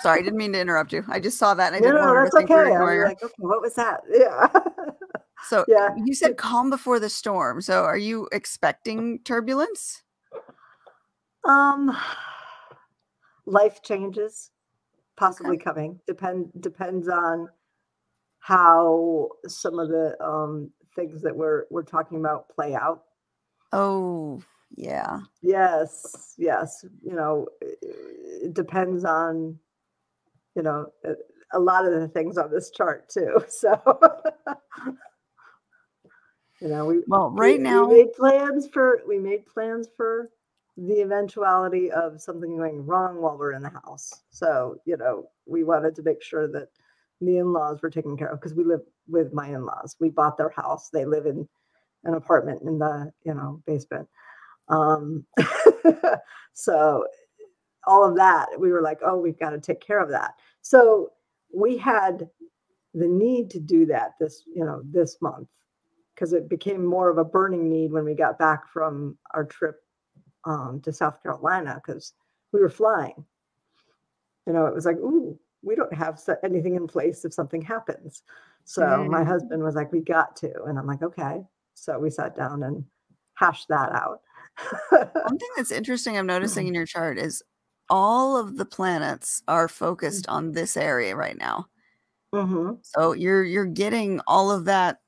[0.00, 2.06] sorry i didn't mean to interrupt you i just saw that and i No, didn't
[2.06, 2.72] no, want to think you were okay.
[2.72, 4.00] Ignoring her like, okay, what was that?
[4.10, 4.48] Yeah.
[5.48, 5.90] so yeah.
[6.04, 10.02] you said calm before the storm so are you expecting turbulence
[11.44, 11.96] Um,
[13.46, 14.50] life changes,
[15.16, 16.00] possibly coming.
[16.08, 17.48] Depend depends on
[18.40, 23.02] how some of the um things that we're we're talking about play out.
[23.72, 24.42] oh
[24.74, 26.84] yeah Yes, yes.
[27.02, 29.58] You know, it depends on
[30.56, 30.86] you know
[31.52, 33.44] a, lot of the things on this chart too.
[33.48, 33.80] So.
[36.60, 40.30] You know, we well we- right we now made plans for we made plans for
[40.76, 45.64] the eventuality of something going wrong while we're in the house so you know we
[45.64, 46.68] wanted to make sure that
[47.22, 50.50] the in-laws were taken care of because we live with my in-laws we bought their
[50.50, 51.48] house they live in
[52.04, 54.06] an apartment in the you know basement
[54.68, 55.24] um
[56.54, 57.04] so
[57.86, 61.10] all of that we were like oh we've got to take care of that so
[61.54, 62.28] we had
[62.94, 65.48] the need to do that this you know this month
[66.14, 69.76] because it became more of a burning need when we got back from our trip
[70.46, 72.14] um, to South Carolina because
[72.52, 73.24] we were flying.
[74.46, 78.22] You know, it was like, ooh, we don't have anything in place if something happens.
[78.64, 79.26] So my Mm.
[79.26, 80.64] husband was like, we got to.
[80.64, 81.44] And I'm like, okay.
[81.74, 82.84] So we sat down and
[83.34, 84.22] hashed that out.
[85.22, 87.42] One thing that's interesting I'm noticing in your chart is
[87.90, 91.66] all of the planets are focused on this area right now.
[92.32, 95.00] hmm So you're you're getting all of that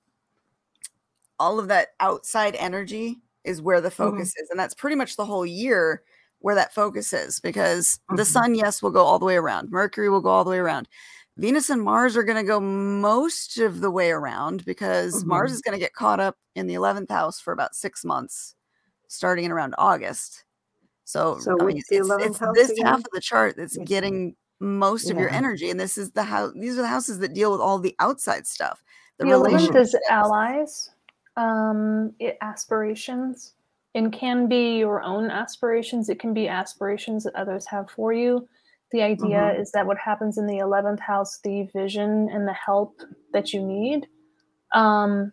[1.39, 5.25] all of that outside energy is where the focus is and that's pretty much the
[5.25, 6.03] whole year
[6.41, 8.25] where that focus is because the Mhm.
[8.25, 9.71] sun yes will go all the way around.
[9.71, 10.89] Mercury will go all the way around.
[11.37, 15.53] Venus and Mars are going to go most of the way around because Mars Mhm.
[15.53, 18.55] is going to get caught up in the 11th house for about 6 months
[19.09, 20.45] starting in around August.
[21.05, 22.87] So, So I mean, it's, it's this again?
[22.87, 26.53] half of the chart that's getting most of your energy and this is the house
[26.57, 28.83] these are the houses that deal with all the outside stuff.
[29.19, 30.91] The, The eleventh is allies,
[31.37, 33.55] um, it, aspirations,
[33.95, 36.09] and can be your own aspirations.
[36.09, 38.49] It can be aspirations that others have for you.
[38.91, 39.61] The idea Mhm.
[39.61, 43.01] is that what happens in the eleventh house, the vision and the help
[43.33, 44.07] that you need,
[44.75, 45.33] um,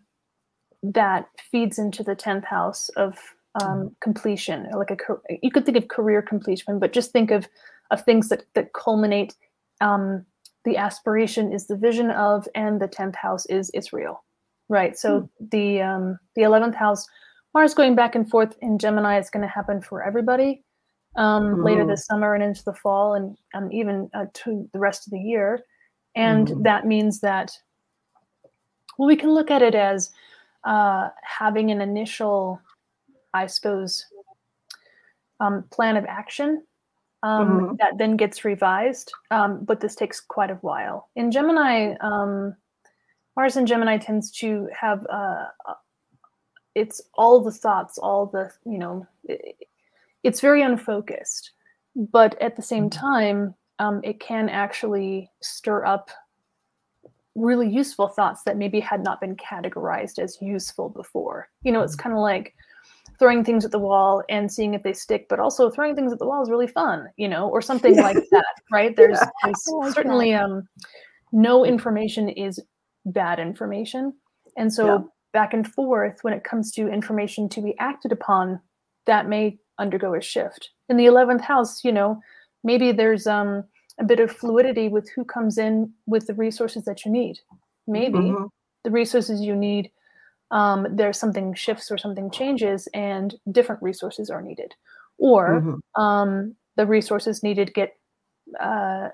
[0.82, 3.18] that feeds into the tenth house of
[3.60, 4.96] um, completion, like a
[5.42, 7.48] you could think of career completion, but just think of
[7.90, 9.34] of things that that culminate.
[9.80, 10.24] Um,
[10.64, 14.24] the aspiration is the vision of, and the tenth house is it's real,
[14.68, 14.98] right?
[14.98, 17.06] So the um, the eleventh house,
[17.54, 20.62] Mars going back and forth in Gemini is going to happen for everybody.
[21.16, 21.88] um, later Mhm.
[21.88, 25.18] this summer and into the fall and um, even uh, to the rest of the
[25.18, 25.64] year.
[26.14, 26.62] And Mhm.
[26.64, 27.58] that means that,
[28.98, 30.10] well, we can look at it as
[30.64, 32.60] uh, having an initial,
[33.34, 34.06] I suppose,
[35.40, 36.64] um, plan of action
[37.22, 37.78] um, Mhm.
[37.78, 39.12] that then gets revised.
[39.30, 41.08] Um, but this takes quite a while.
[41.16, 42.56] In Gemini, um,
[43.36, 45.74] Mars in Gemini tends to have uh, uh,
[46.74, 49.06] it's all the thoughts, all the you know,
[50.22, 51.52] it's very unfocused.
[51.96, 52.92] But at the same Mhm.
[52.92, 56.10] time, um, it can actually stir up
[57.34, 61.48] really useful thoughts that maybe had not been categorized as useful before.
[61.62, 62.54] You know, it's kind of like
[63.18, 66.18] throwing things at the wall and seeing if they stick, but also throwing things at
[66.18, 68.94] the wall is really fun, you know, or something like that, right?
[68.96, 69.30] There's, Yeah.
[69.44, 70.68] there's like certainly um,
[71.32, 72.60] no information is
[73.06, 74.12] bad information.
[74.56, 74.98] And so Yeah.
[75.32, 78.60] back and forth when it comes to information to be acted upon,
[79.06, 80.70] that may undergo a shift.
[80.88, 82.20] In the 11th house, you know,
[82.64, 83.64] maybe there's um,
[83.98, 87.38] a bit of fluidity with who comes in with the resources that you need.
[87.86, 88.48] Maybe Mhm.
[88.84, 89.90] the resources you need,
[90.50, 94.74] um, there's something shifts or something changes and different resources are needed.
[95.18, 95.80] Or Mhm.
[96.00, 97.96] um, the resources needed get
[98.60, 99.08] uh,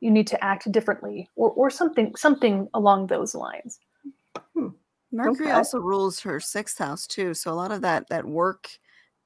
[0.00, 3.78] you need to act differently or, or something something along those lines
[5.12, 5.56] Mercury Okay.
[5.56, 8.68] also rules her sixth house too, so a lot of that that work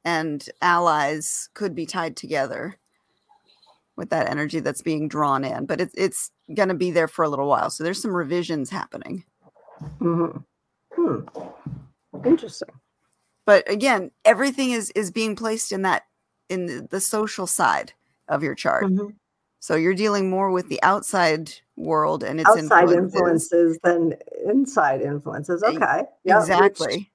[0.04, 2.78] and allies could be tied together
[3.96, 5.66] with that energy that's being drawn in.
[5.66, 8.70] But it's it's going to be there for a little while, so there's some revisions
[8.70, 9.24] happening.
[10.00, 10.44] Mhm.
[11.04, 11.20] Hmm.
[12.24, 12.68] Interesting.
[13.46, 16.04] But again, everything is is being placed in that
[16.48, 17.92] in the, the social side
[18.28, 18.84] of your chart.
[18.84, 19.14] Mhm.
[19.60, 23.14] So you're dealing more with the outside world and its Outside influences.
[23.14, 24.14] influences than
[24.46, 25.62] inside influences.
[25.62, 26.02] Okay.
[26.24, 27.10] Yeah, which- Exactly.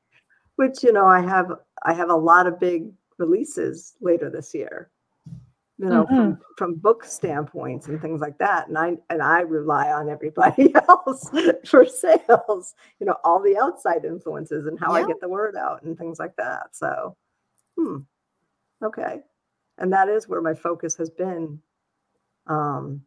[0.55, 1.51] which you know i have
[1.83, 4.89] i have a lot of big releases later this year
[5.79, 9.91] you know from from book standpoints and things like that and i and i rely
[9.91, 11.29] on everybody else
[11.65, 15.81] for sales you know all the outside influences and how i get the word out
[15.83, 17.15] and things like that so
[17.77, 17.99] hmm
[18.83, 19.19] okay.
[19.77, 21.59] And that is where my focus has been
[22.47, 23.01] um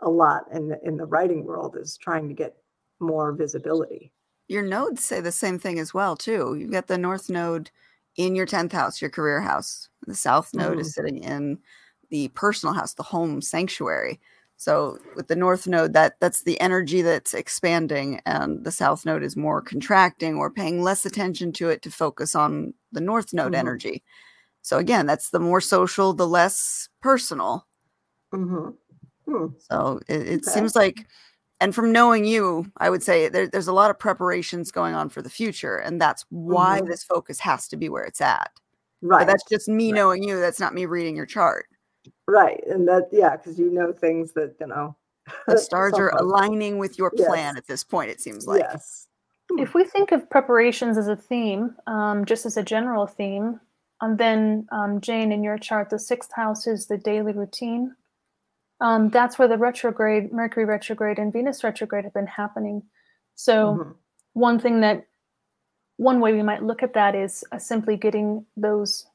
[0.00, 2.56] a lot in the, in the writing world is trying to get
[3.00, 4.12] more visibility.
[4.48, 6.56] Your nodes say the same thing as well too.
[6.58, 7.70] You've got the north node
[8.16, 9.88] in your 10th house your career house.
[10.06, 11.58] The south node is sitting in
[12.14, 14.20] the personal house the home sanctuary
[14.56, 19.24] so with the north node that that's the energy that's expanding and the south node
[19.24, 23.52] is more contracting or paying less attention to it to focus on the north node
[23.52, 23.58] Mhm.
[23.64, 24.02] energy
[24.62, 27.66] so again that's the more social the less personal
[28.32, 28.68] hmm
[29.26, 29.46] Hmm.
[29.58, 30.50] so it, it Okay.
[30.52, 31.06] seems like,
[31.60, 35.08] and from knowing you, I would say there, there's a lot of preparations going on
[35.08, 36.88] for the future, and that's why Mhm.
[36.88, 38.50] this focus has to be where it's at.
[39.02, 39.96] right But that's just me Right.
[39.96, 40.40] knowing you.
[40.40, 41.66] That's not me reading your chart.
[42.26, 42.62] Right.
[42.66, 44.96] And that, yeah, because you know things that, you know,
[45.46, 47.56] The stars are aligning with your plan Yes.
[47.56, 48.10] at this point.
[48.10, 48.60] It seems like.
[48.60, 49.08] Yes.
[49.58, 53.60] If we think of preparations as a theme um, just as a general theme
[54.00, 57.94] and then um, jane in your chart the sixth house is the daily routine
[58.80, 62.82] um, that's where the retrograde mercury retrograde and venus retrograde have been happening
[63.34, 63.94] so Mhm.
[64.32, 65.06] one thing that
[65.98, 69.06] one way we might look at that is uh, simply getting those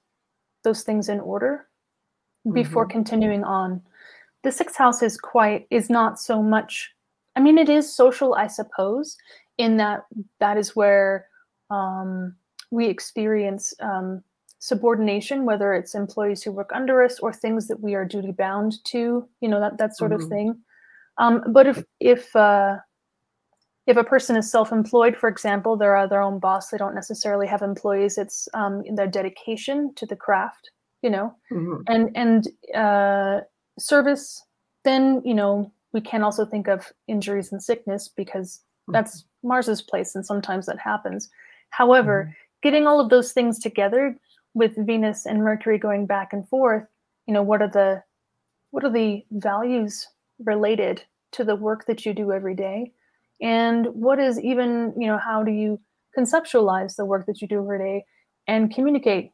[0.64, 1.68] those things in order
[2.54, 3.82] before continuing on.
[4.44, 6.92] The sixth house is quite is not so much
[7.36, 9.18] i mean it is social i suppose
[9.58, 10.06] in that
[10.40, 11.28] that is where
[11.70, 12.36] um,
[12.72, 14.24] we experience um,
[14.60, 18.84] subordination whether it's employees who work under us or things that we are duty bound
[18.86, 20.30] to you know that that sort of Mhm.
[20.30, 20.58] thing.
[21.18, 22.78] Um, but if if uh,
[23.88, 27.62] if a person is self-employed for example they're their own boss they don't necessarily have
[27.62, 31.36] employees it's um, their dedication to the craft you know?
[31.52, 31.84] Mhm.
[31.88, 33.42] and and uh,
[33.80, 34.44] service
[34.86, 38.62] then you know we can also think of injuries and sickness because
[38.94, 41.30] that's mars's place and sometimes that happens.
[41.72, 44.16] However getting all of those things together
[44.56, 46.86] with venus and mercury going back and forth
[47.28, 48.04] you know what are the
[48.72, 50.08] what are the values
[50.40, 52.92] related to the work that you do every day?
[53.42, 55.80] And what is even you know how do you
[56.18, 58.06] conceptualize the work that you do every day
[58.48, 59.32] and communicate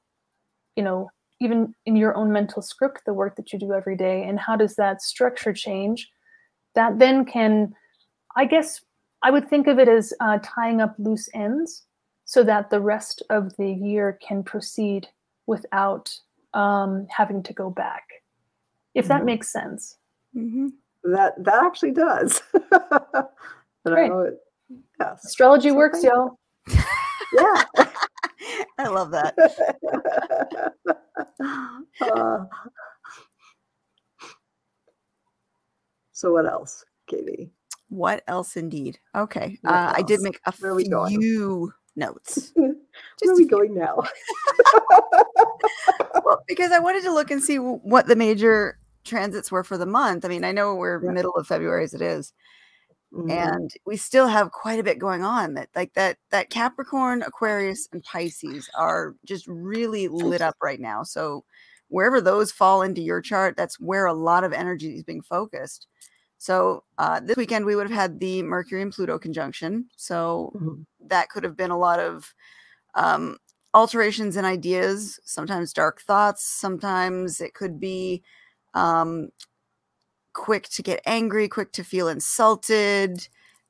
[0.76, 1.09] you know
[1.41, 4.55] even in your own mental script the work that you do every day and how
[4.55, 6.09] does that structure change
[6.75, 7.73] that then can
[8.36, 8.81] i guess
[9.23, 11.83] i would think of it as uh, tying up loose ends
[12.25, 15.07] so that the rest of the year can proceed
[15.47, 16.09] without
[16.53, 18.03] um, having to go back
[18.93, 19.25] if that Mhm.
[19.25, 19.97] makes sense
[20.36, 20.71] Mhm.
[21.03, 22.41] That, that actually does.
[23.83, 24.09] But I Great.
[24.09, 24.39] know it-
[24.99, 25.23] yes.
[25.25, 26.39] astrology So works y'all
[27.33, 27.63] Yeah.
[28.78, 29.36] I love that.
[32.02, 32.46] Uh,
[36.12, 37.52] so what else, Katie?
[37.89, 39.00] What else indeed?
[39.16, 39.60] Okay.
[39.66, 41.20] Uh, I did make a Where are going?
[41.20, 42.52] few notes.
[42.56, 42.72] Where
[43.28, 44.04] are we going now?
[46.24, 49.86] Well, because I wanted to look and see what the major transits were for the
[49.86, 50.26] month.
[50.26, 51.12] I mean, I know we're Yeah.
[51.12, 52.34] middle of February as it is,
[53.16, 53.57] Mhm.
[53.57, 55.55] and we still have quite a bit going on.
[55.55, 61.03] That like that that Capricorn, Aquarius, and Pisces are just really lit up right now.
[61.03, 61.43] So
[61.89, 65.88] wherever those fall into your chart, that's where a lot of energy is being focused.
[66.38, 69.89] So uh, this weekend we would have had the Mercury and Pluto conjunction.
[69.97, 70.86] So Mhm.
[71.07, 72.34] that could have been a lot of
[72.95, 73.38] um,
[73.74, 78.24] alterations in ideas, sometimes dark thoughts, sometimes it could be
[78.74, 79.30] um,
[80.36, 83.27] quick to get angry, quick to feel insulted.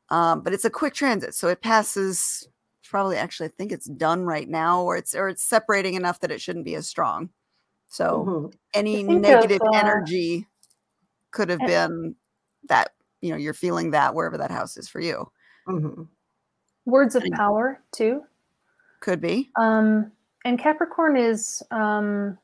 [0.09, 2.47] Um, but it's a quick transit, so it passes.
[2.83, 6.31] Probably, actually, I think it's done right now, or it's or it's separating enough that
[6.31, 7.29] it shouldn't be as strong.
[7.87, 8.53] So Mhm.
[8.73, 10.45] any of, negative uh, energy
[11.31, 12.15] could have eh, been
[12.69, 15.31] that you know you're feeling that wherever that house is for you.
[15.67, 16.07] Mhm.
[16.85, 18.23] Words of And- power too.
[18.99, 19.51] Could be.
[19.55, 20.11] Um,
[20.45, 22.37] and Capricorn is um,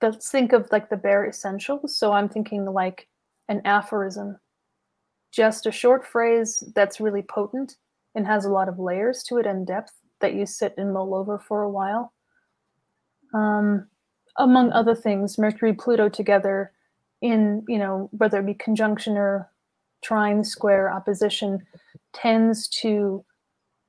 [0.00, 1.96] let's think of like the bare essentials.
[1.96, 3.07] So I'm thinking like
[3.48, 4.38] an aphorism,
[5.32, 7.76] just a short phrase that's really potent
[8.14, 11.14] and has a lot of layers to it and depth that you sit and mull
[11.14, 12.12] over for a while.
[13.34, 13.86] Um,
[14.36, 16.72] among other things, Mercury Pluto together
[17.20, 19.50] in you know whether it be conjunction or
[20.02, 21.60] trine, square, opposition,
[22.12, 23.24] tends to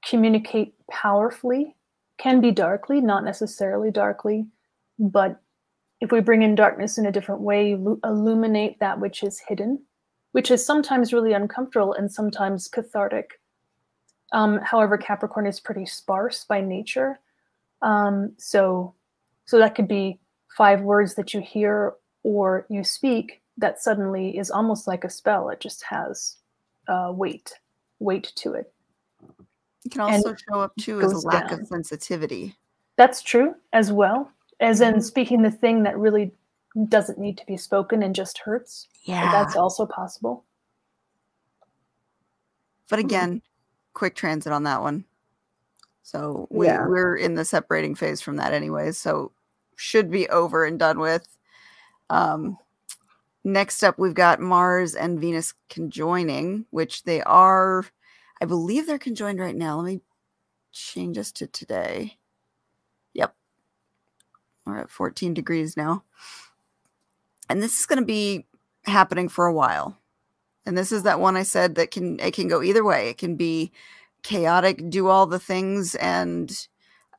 [0.07, 1.75] communicate powerfully
[2.19, 4.45] can be darkly, not necessarily darkly,
[4.99, 5.41] but
[6.01, 9.83] if we bring in darkness in a different way, illuminate that which is hidden,
[10.31, 13.39] which is sometimes really uncomfortable and sometimes cathartic.
[14.31, 17.19] Um, however, Capricorn is pretty sparse by nature,
[17.81, 18.93] um, so
[19.45, 20.19] so that could be
[20.55, 21.93] five words that you hear
[22.23, 25.49] or you speak that suddenly is almost like a spell.
[25.49, 26.37] It just has
[26.87, 27.53] uh, weight,
[27.99, 28.71] weight to it.
[29.85, 31.61] It can and also show up too as a lack down.
[31.61, 32.55] of sensitivity.
[32.97, 36.31] That's true as well, as in speaking the thing that really
[36.87, 38.87] doesn't need to be spoken and just hurts.
[39.03, 39.31] Yeah.
[39.31, 40.45] That's also possible.
[42.89, 43.41] but again,
[43.93, 45.05] quick transit on that one.
[46.01, 46.87] So we, Yeah.
[46.87, 48.91] we're in the separating phase from that anyway.
[48.93, 49.31] So
[49.75, 51.27] should be over and done with.
[52.09, 52.57] Um,
[53.43, 57.85] next up, we've got Mars and Venus conjoining, which they are,
[58.41, 59.77] I believe they're conjoined right now.
[59.77, 60.01] Let me
[60.71, 62.17] change this to today.
[64.69, 66.03] We're at 14 degrees now.
[67.49, 68.45] And this is going to be
[68.85, 69.97] happening for a while.
[70.65, 73.09] And this is that one I said that can it can go either way.
[73.09, 73.71] It can be
[74.23, 76.67] chaotic, do all the things, and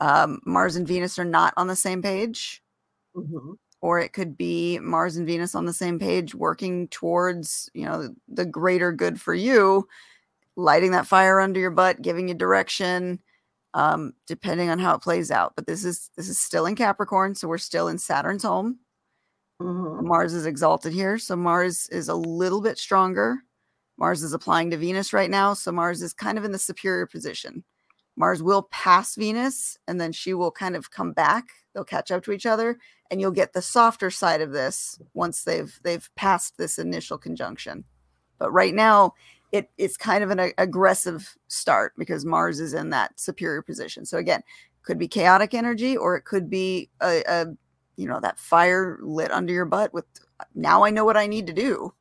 [0.00, 2.62] um, Mars and Venus are not on the same page,
[3.16, 3.56] Mhm.
[3.80, 8.14] or it could be Mars and Venus on the same page, working towards you know
[8.28, 9.88] the greater good for you,
[10.56, 13.20] lighting that fire under your butt, giving you direction,
[13.74, 15.54] um, depending on how it plays out.
[15.56, 18.78] But this is this is still in Capricorn, so we're still in Saturn's home.
[19.60, 20.04] Mhm.
[20.04, 23.42] Mars is exalted here, so Mars is a little bit stronger.
[23.98, 27.06] Mars is applying to Venus right now, so Mars is kind of in the superior
[27.06, 27.64] position.
[28.16, 31.48] Mars will pass Venus and then she will kind of come back.
[31.74, 32.78] They'll catch up to each other
[33.10, 37.84] and you'll get the softer side of this once they've they've passed this initial conjunction.
[38.38, 39.14] But right now
[39.52, 44.04] it it's kind of an a- aggressive start because Mars is in that superior position.
[44.04, 44.42] So again,
[44.82, 47.46] could be chaotic energy or it could be a, a
[47.96, 50.04] you know that fire lit under your butt with
[50.54, 51.92] now I know what I need to do.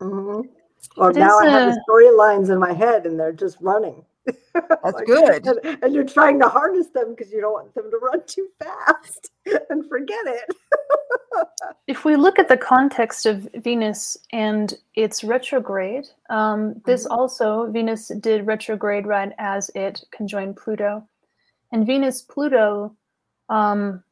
[0.00, 0.48] Mhm.
[0.96, 3.58] Or It now is, I have uh, the storylines in my head and they're just
[3.60, 4.04] running.
[4.54, 5.46] That's good.
[5.46, 8.48] And, and you're trying to harness them because you don't want them to run too
[8.62, 9.30] fast
[9.70, 10.56] and forget it.
[11.86, 18.08] If we look at the context of Venus and its retrograde, um, this also, Venus
[18.20, 21.06] did retrograde right as it conjoined Pluto.
[21.72, 22.96] And Venus Pluto,
[23.50, 24.02] um,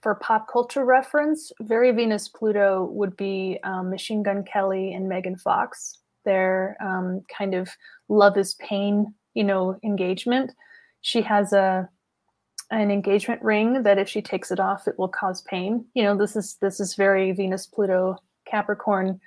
[0.00, 5.36] for pop culture reference, very Venus Pluto would be um, Machine Gun Kelly and Megan
[5.36, 5.98] Fox.
[6.24, 7.68] Their um, kind of
[8.08, 10.52] love is pain, you know, engagement.
[11.00, 11.88] She has a
[12.72, 15.84] an engagement ring that if she takes it off it will cause pain.
[15.94, 18.16] You know this is this is very venus pluto
[18.46, 19.20] capricorn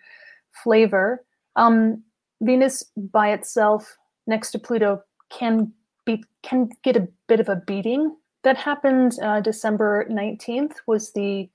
[0.64, 1.24] flavor.
[1.56, 2.04] Um
[2.42, 3.98] venus by itself
[4.28, 5.72] next to pluto can
[6.06, 8.16] be can get a bit of a beating.
[8.44, 11.50] That happened uh, december 19th was the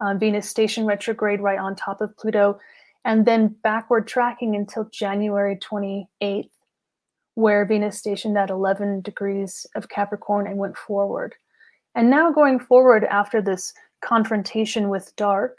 [0.00, 2.58] uh, venus station retrograde right on top of pluto.
[3.04, 6.50] And then backward tracking until january 28th
[7.34, 11.34] where Venus stationed at 11 degrees of Capricorn and went forward.
[11.94, 15.58] And now going forward after this confrontation with dark,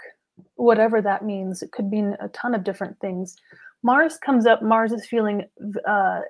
[0.55, 3.35] whatever that means, it could mean a ton of different things.
[3.83, 5.43] Mars comes up, Mars is feeling,
[5.87, 6.21] uh,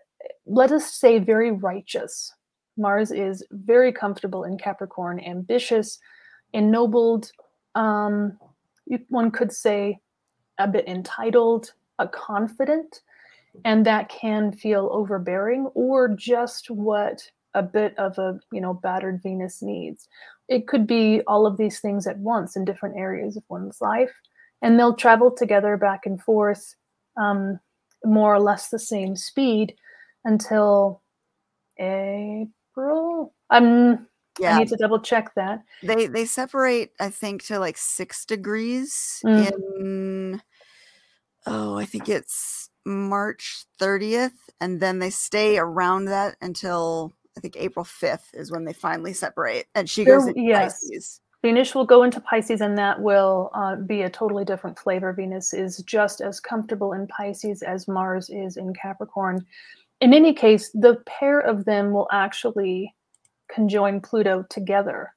[0.46, 2.34] let us say, very righteous.
[2.78, 6.00] Mars is very comfortable in Capricorn, ambitious,
[6.54, 7.32] ennobled.
[7.74, 8.38] Um,
[9.10, 10.00] one could say
[10.58, 13.02] a bit entitled, a confident,
[13.64, 17.22] and that can feel overbearing or just what
[17.53, 20.08] a bit of a you know battered Venus needs.
[20.47, 24.14] It could be all of these things at once in different areas of one's life,
[24.62, 26.76] and they'll travel together back and forth,
[27.18, 27.60] um,
[28.03, 29.74] more or less the same speed
[30.26, 31.01] until
[31.80, 33.34] April.
[33.49, 34.08] Um,
[34.39, 34.56] Yeah.
[34.56, 35.64] I need to double check that.
[35.82, 39.51] They they separate, I think, to like six degrees Mm.
[39.51, 40.41] in
[41.47, 44.32] oh, I think it's March 30th,
[44.62, 49.14] and then they stay around that until I think April 5th is when they finally
[49.14, 49.68] separate.
[49.76, 50.82] And she goes into yes.
[50.82, 51.22] Pisces.
[51.42, 55.14] Venus will go into Pisces, and that will uh, be a totally different flavor.
[55.14, 59.46] Venus is just as comfortable in Pisces as Mars is in Capricorn.
[60.02, 62.96] In any case, the pair of them will actually
[63.48, 65.14] conjoin Pluto together,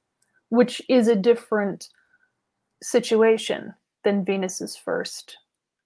[0.51, 1.89] which is a different
[2.83, 3.73] situation
[4.05, 5.39] than Venus's first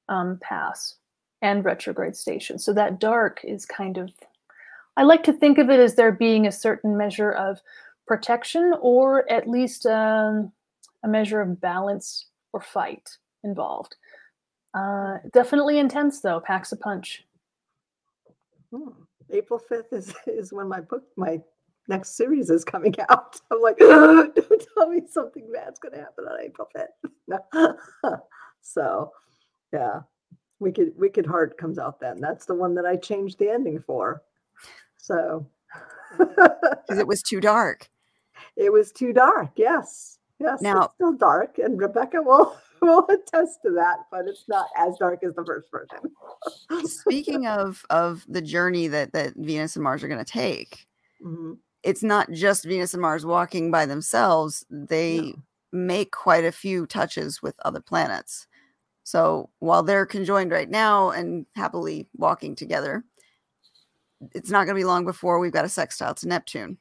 [0.09, 0.97] um, pass
[1.43, 2.59] and retrograde station.
[2.59, 4.11] So that dark is kind of,
[4.97, 7.61] I like to think of it as there being a certain measure of
[8.07, 10.53] protection or at least um,
[11.05, 13.97] a measure of balance or fight involved.
[14.74, 17.24] Uh, definitely intense though, packs a punch.
[18.70, 18.90] Hmm.
[19.30, 21.40] April 5th is, is when my book, my
[21.88, 23.40] next series is coming out.
[23.51, 24.34] I'm like, don't
[24.74, 27.11] tell me something bad's going to happen on April 5th.
[27.28, 27.76] No.
[28.61, 29.12] so,
[29.72, 30.01] yeah,
[30.62, 32.20] Wicked, Wicked Heart comes out then.
[32.20, 34.22] That's the one that I changed the ending for.
[34.96, 35.46] So,
[36.18, 37.88] Because it was too dark.
[38.56, 39.50] it was too dark.
[39.56, 40.18] Yes.
[40.38, 40.60] Yes.
[40.60, 41.58] Now- it's still dark.
[41.58, 45.70] And Rebecca will, will attest to that, but it's not as dark as the first
[45.70, 46.86] version.
[46.88, 50.86] Speaking of of the journey that that Venus and Mars are going to take,
[51.24, 51.58] Mhm.
[51.82, 54.64] it's not just Venus and Mars walking by themselves.
[54.70, 55.32] They No.
[55.72, 58.46] make quite a few touches with other planets.
[59.05, 63.05] So while they're conjoined right now and happily walking together,
[64.34, 66.78] it's not going to be long before we've got a sextile to Neptune.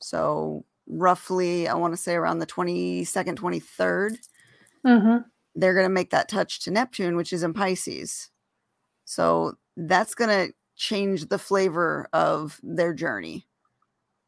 [0.00, 4.18] So roughly, I want to say around the 22nd, 23rd,
[4.84, 5.18] hmm
[5.56, 8.30] they're going to make that touch to Neptune, which is in Pisces.
[9.04, 13.46] So that's going to change the flavor of their journey.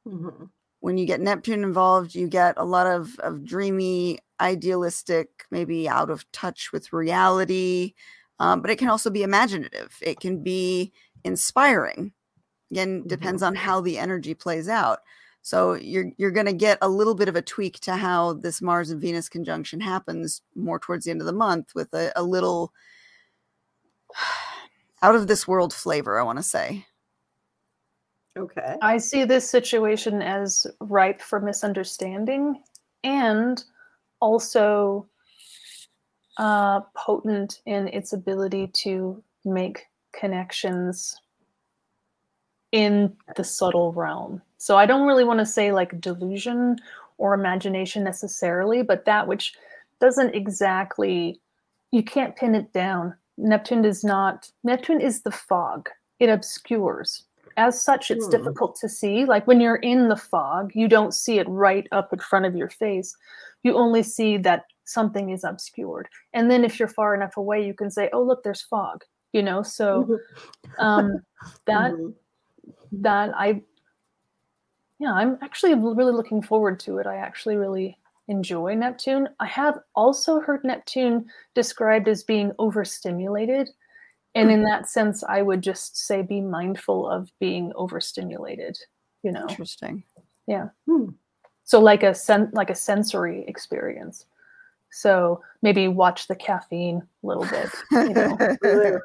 [0.06, 0.50] Mhm.
[0.82, 6.10] When you get Neptune involved, you get a lot of, of dreamy, idealistic, maybe out
[6.10, 7.94] of touch with reality.
[8.40, 9.96] Um, but it can also be imaginative.
[10.02, 12.12] It can be inspiring.
[12.72, 14.98] Again, depends on how the energy plays out.
[15.42, 18.60] So you're you're going to get a little bit of a tweak to how this
[18.60, 22.24] Mars and Venus conjunction happens more towards the end of the month with a, a
[22.24, 22.72] little
[25.02, 26.86] out of this world flavor, I want to say.
[28.36, 28.76] Okay.
[28.80, 32.62] I see this situation as ripe for misunderstanding
[33.04, 33.62] and
[34.20, 35.06] also
[36.38, 41.20] uh, potent in its ability to make connections
[42.70, 44.40] in the subtle realm.
[44.56, 46.78] So I don't really want to say like delusion
[47.18, 49.54] or imagination necessarily, but that which
[50.00, 51.38] doesn't exactly,
[51.90, 53.14] you can't pin it down.
[53.36, 57.24] Neptune does not, Neptune is the fog, it obscures
[57.56, 58.30] as such it's Hmm.
[58.30, 59.24] difficult to see.
[59.24, 62.56] Like when you're in the fog you don't see it right up in front of
[62.56, 63.16] your face.
[63.62, 66.08] You only see that something is obscured.
[66.34, 69.42] And then if you're far enough away you can say oh look there's fog you
[69.42, 69.62] know?
[69.62, 70.18] So
[70.78, 71.22] um
[71.66, 72.14] that Mhm.
[72.92, 73.62] that i
[74.98, 77.06] yeah i'm actually really looking forward to it.
[77.06, 77.98] I actually really
[78.28, 79.28] enjoy neptune.
[79.40, 83.68] I have also heard neptune described as being overstimulated
[84.34, 88.78] and in that sense i would just say be mindful of being overstimulated
[89.22, 90.02] you know Interesting.
[90.86, 91.06] Hmm.
[91.64, 94.26] so like a sen- like a sensory experience
[94.90, 98.36] so maybe watch the caffeine a little bit you know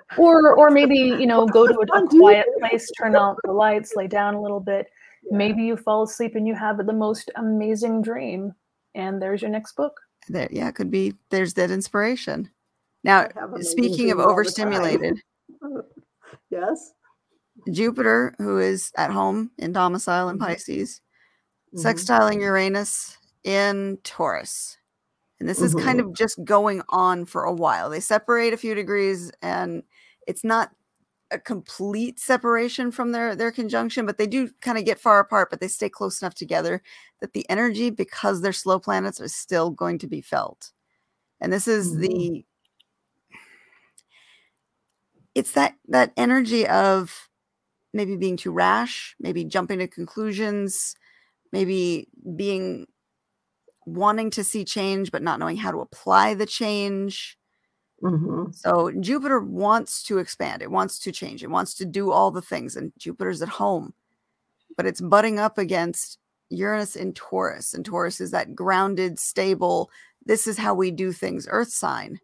[0.18, 3.94] or or maybe you know go to a, a quiet place turn out the lights
[3.96, 4.88] lay down a little bit
[5.24, 5.38] Yeah.
[5.38, 8.54] maybe you fall asleep and you have the most amazing dream
[8.96, 9.94] and there's your next book
[10.30, 11.14] There, yeah, it could be.
[11.30, 12.50] There's that inspiration.
[13.08, 14.30] Now, I have amazing speaking of dreams all the time.
[14.32, 15.22] overstimulated,
[16.52, 16.94] yes.
[17.72, 20.42] Jupiter, who is at home in domicile in Mhm.
[20.48, 21.02] Pisces,
[21.74, 21.84] Mhm.
[21.84, 24.78] sextiling Uranus in Taurus.
[25.40, 27.90] And this is kind of just going on for a while.
[27.90, 29.84] They separate a few degrees and
[30.28, 30.72] it's not
[31.32, 35.50] a complete separation from their their conjunction, but they do kind of get far apart,
[35.52, 36.82] but they stay close enough together
[37.22, 40.72] that the energy, because they're slow planets, is still going to be felt.
[41.42, 42.02] And this is Mhm.
[42.02, 42.46] the
[45.38, 47.30] it's that that energy of
[47.94, 50.96] maybe being too rash, maybe jumping to conclusions,
[51.54, 52.88] maybe being
[53.86, 57.38] wanting to see change but not knowing how to apply the change.
[58.04, 58.54] Mhm.
[58.54, 62.42] So Jupiter wants to expand, it wants to change, it wants to do all the
[62.42, 63.94] things, and Jupiter's at home,
[64.78, 66.20] but it's butting up against
[66.50, 69.92] Uranus in Taurus, and Taurus is that grounded, stable,
[70.26, 72.20] this is how we do things earth sign.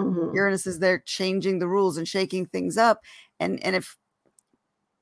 [0.00, 0.34] Mhm.
[0.34, 3.02] Uranus is there changing the rules and shaking things up.
[3.40, 3.96] And and if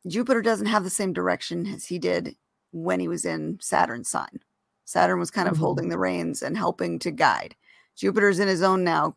[0.07, 2.37] Jupiter doesn't have the same direction as he did
[2.73, 4.41] when he was in Saturn's sign.
[4.85, 5.61] Saturn was kind of Mhm.
[5.61, 7.57] holding the reins and helping to guide.
[7.97, 9.15] Jupiter's in his own now.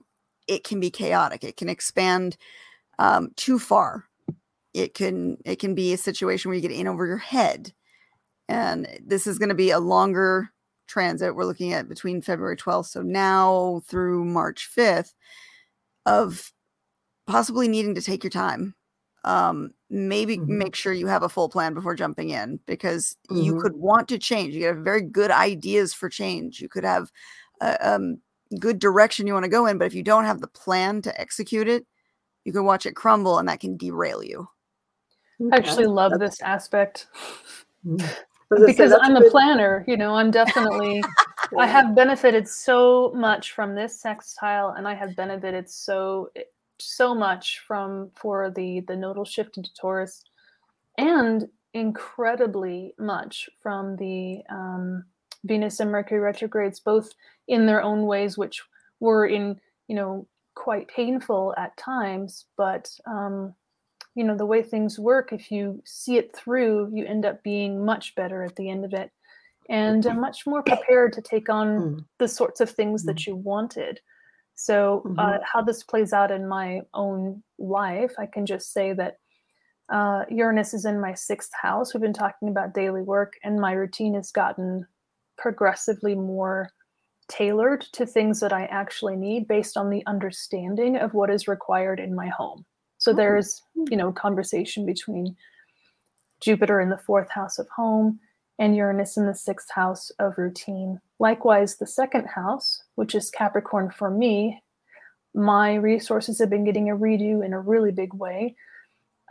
[0.47, 1.43] It can be chaotic.
[1.43, 2.37] It can expand
[2.99, 4.05] um, too far.
[4.73, 7.73] It can it can be a situation where you get in over your head.
[8.49, 10.51] And this is going to be a longer
[10.87, 11.35] transit.
[11.35, 15.13] We're looking at between February 12th, so now through March 5th,
[16.05, 16.51] of
[17.27, 18.75] possibly needing to take your time.
[19.23, 20.47] Um, maybe Mhm.
[20.47, 23.61] make sure you have a full plan before jumping in because you Mhm.
[23.61, 24.53] could want to change.
[24.55, 26.59] You could have very good ideas for change.
[26.59, 27.11] You could have
[27.61, 28.17] a um,
[28.59, 31.21] good direction you want to go in, but if you don't have the plan to
[31.21, 31.85] execute it,
[32.45, 34.49] you can watch it crumble and that can derail you.
[35.51, 35.93] I actually Okay.
[35.93, 37.07] love That's- this aspect
[37.85, 38.01] Mhm.
[38.01, 38.05] I
[38.49, 39.85] was gonna say, because I'm a good- planner.
[39.87, 41.03] You know, I'm definitely.
[41.57, 46.29] I have benefited so much from this sextile, and I have benefited so
[46.79, 50.23] so much from for the the nodal shift into Taurus,
[50.97, 55.03] and incredibly much from the um,
[55.45, 57.11] Venus and Mercury retrogrades, both
[57.47, 58.61] in their own ways, which
[58.99, 63.53] were in you know quite painful at times, but um,
[64.15, 67.83] you know the way things work, if you see it through, you end up being
[67.83, 69.11] much better at the end of it,
[69.71, 72.05] and uh, much more prepared to take on Mm.
[72.19, 73.99] the sorts of things that you wanted.
[74.55, 79.15] So, uh, how this plays out in my own life, I can just say that
[79.89, 81.93] uh, Uranus is in my sixth house.
[81.93, 84.85] We've been talking about daily work, and my routine has gotten
[85.37, 86.69] progressively more
[87.27, 91.99] tailored to things that I actually need based on the understanding of what is required
[91.99, 92.65] in my home.
[92.99, 93.17] So, Mm.
[93.17, 95.35] there's, you know, conversation between
[96.41, 98.19] Jupiter in the fourth house of home
[98.61, 101.01] and Uranus in the sixth house of routine.
[101.17, 104.61] Likewise, the second house, which is Capricorn for me,
[105.33, 108.55] my resources have been getting a redo in a really big way.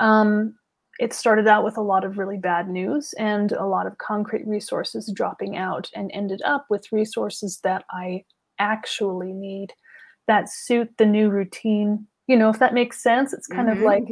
[0.01, 0.57] Um,
[0.99, 4.47] it started out with a lot of really bad news and a lot of concrete
[4.49, 8.25] resources dropping out, and ended up with resources that I
[8.59, 9.73] actually need
[10.27, 12.05] that suit the new routine.
[12.27, 13.77] You know, if that makes sense, it's kind Mhm.
[13.77, 14.05] of like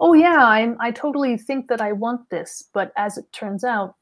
[0.00, 3.94] oh yeah i'm i totally think that i want this but as it turns out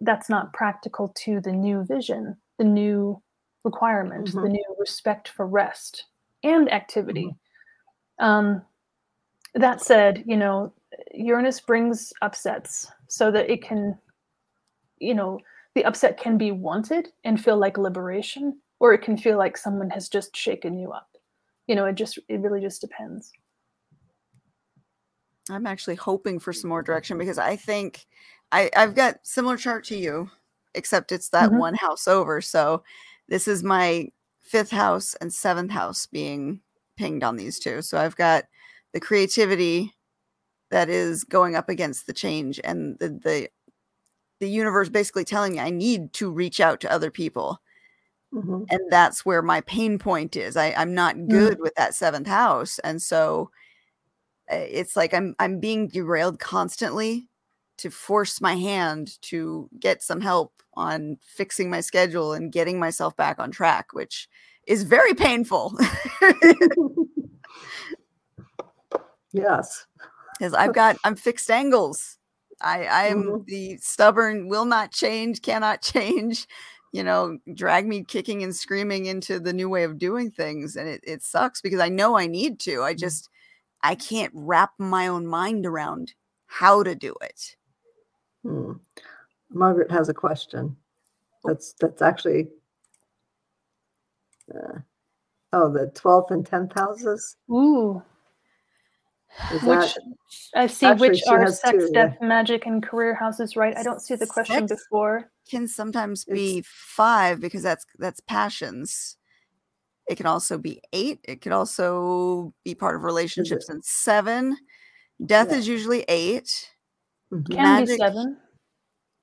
[0.00, 3.20] that's not practical to the new vision the new
[3.64, 4.52] requirement the Mhm.
[4.52, 6.06] new respect for rest
[6.42, 7.34] and activity.
[8.18, 8.62] Um
[9.54, 10.72] that said you know
[11.12, 13.98] uranus brings upsets so that it can
[14.98, 15.40] you know
[15.74, 19.90] the upset can be wanted and feel like liberation or it can feel like someone
[19.90, 21.08] has just shaken you up.
[21.66, 23.32] You know it just it really just depends.
[25.50, 28.06] I'm actually hoping for some more direction because I think
[28.52, 30.30] I, I've got similar chart to you,
[30.74, 31.58] except it's that Mhm.
[31.58, 32.40] one house over.
[32.40, 32.82] So
[33.28, 34.08] this is my
[34.40, 36.60] fifth house and seventh house being
[36.96, 37.82] pinged on these two.
[37.82, 38.44] So I've got
[38.92, 39.94] the creativity
[40.70, 43.50] that is going up against the change and the the
[44.40, 47.60] the universe basically telling me I need to reach out to other people.
[48.32, 48.68] Mhm.
[48.70, 50.56] And that's where my pain point is.
[50.56, 52.78] I, I'm not good with that seventh house.
[52.80, 53.50] And so
[54.52, 57.28] uh, it's like I'm I'm being derailed constantly
[57.78, 63.16] to force my hand to get some help on fixing my schedule and getting myself
[63.16, 64.28] back on track, which
[64.66, 65.76] is very painful
[69.32, 69.86] yes.
[70.38, 72.18] because I've got I'm fixed angles.
[72.60, 73.46] I I'm Mhm.
[73.46, 76.46] the stubborn, will not change, cannot change.
[76.92, 80.88] You know, drag me kicking and screaming into the new way of doing things, and
[80.88, 82.82] it it sucks because I know I need to.
[82.82, 83.28] I just
[83.82, 86.14] I can't wrap my own mind around
[86.46, 87.56] how to do it.
[88.44, 88.72] Hmm.
[89.50, 90.76] Margaret has a question.
[91.44, 92.48] That's that's actually.
[94.54, 94.78] Uh,
[95.52, 97.36] oh, the twelfth and tenth houses.
[97.50, 98.02] ooh
[99.52, 99.98] Is Which that
[100.54, 102.06] I see Actually, which are sex, two, yeah.
[102.06, 103.76] death, magic, and career houses, right?
[103.76, 105.30] I don't see the question Sex- before.
[105.50, 109.16] Can sometimes It's- be five because that's that's passions.
[110.08, 111.20] It can also be eight.
[111.24, 114.56] It could also be part of relationships and seven.
[115.24, 115.58] Death Yeah.
[115.58, 116.70] is usually eight.
[117.32, 117.46] Mhm.
[117.46, 118.40] Can Magic- be seven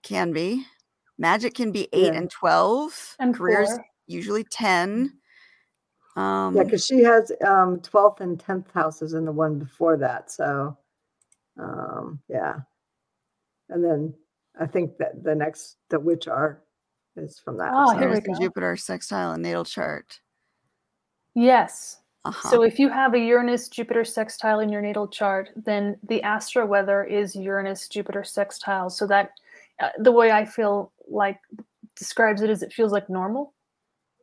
[0.03, 0.66] Can be.
[1.18, 2.20] Magic can be eight Yeah.
[2.20, 3.16] and twelve.
[3.20, 3.86] and Careers four.
[4.08, 5.20] usually ten.
[6.16, 10.32] Um, Yeah, because she has um, 12th and 10th houses in the one before that.
[10.32, 10.78] So,
[11.60, 12.62] um, yeah.
[13.68, 14.14] And then
[14.58, 16.64] I think that the next, the witch are
[17.18, 17.72] is from that.
[17.74, 18.34] Oh, so- here we go.
[18.39, 20.22] Jupiter sextile and natal chart.
[21.34, 21.99] Yes.
[22.26, 22.49] Uh-huh.
[22.49, 26.65] So if you have a Uranus Jupiter sextile in your natal chart, then the astro
[26.65, 28.89] weather is Uranus Jupiter sextile.
[28.89, 29.32] So that
[29.80, 31.39] uh, the way I feel like
[31.95, 33.53] describes it is it feels like normal.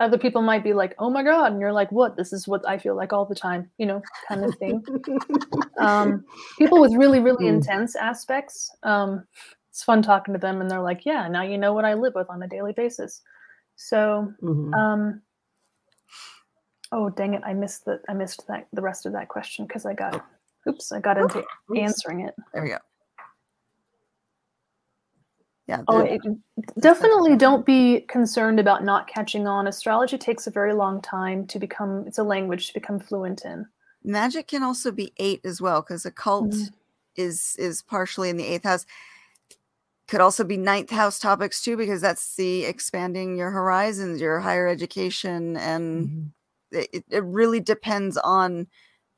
[0.01, 2.17] Other people might be like, "Oh my god," and you're like, "What?
[2.17, 4.85] This is what I feel like all the time," you know, kind of thing.
[5.79, 6.25] um,
[6.59, 7.55] people with really, really Hmm.
[7.57, 9.25] intense aspects, um,
[9.71, 12.15] it's fun talking to them, and they're like, "Yeah, now you know what I live
[12.17, 13.23] with on a daily basis."
[13.77, 14.75] So Mhm.
[14.75, 15.23] um,
[16.93, 17.43] oh dang it!
[17.45, 20.25] I missed the I missed that the rest of that question because I got
[20.69, 21.39] oops I got into
[21.71, 21.81] Oops.
[21.81, 22.35] answering it.
[22.53, 22.79] there we go.
[25.69, 25.83] Yeah.
[25.89, 26.21] Oh, it,
[26.81, 29.67] definitely don't be concerned about not catching on.
[29.69, 32.05] Astrology takes a very long time to become.
[32.07, 33.67] It's a language to become fluent in.
[34.05, 36.71] magic can also be eight as well because occult Mhm.
[37.17, 38.85] is is partially in the eighth house.
[40.09, 44.67] Could also be ninth house topics too because that's the expanding your horizons, your higher
[44.67, 46.33] education, and Mhm.
[46.73, 48.67] It, it- really depends on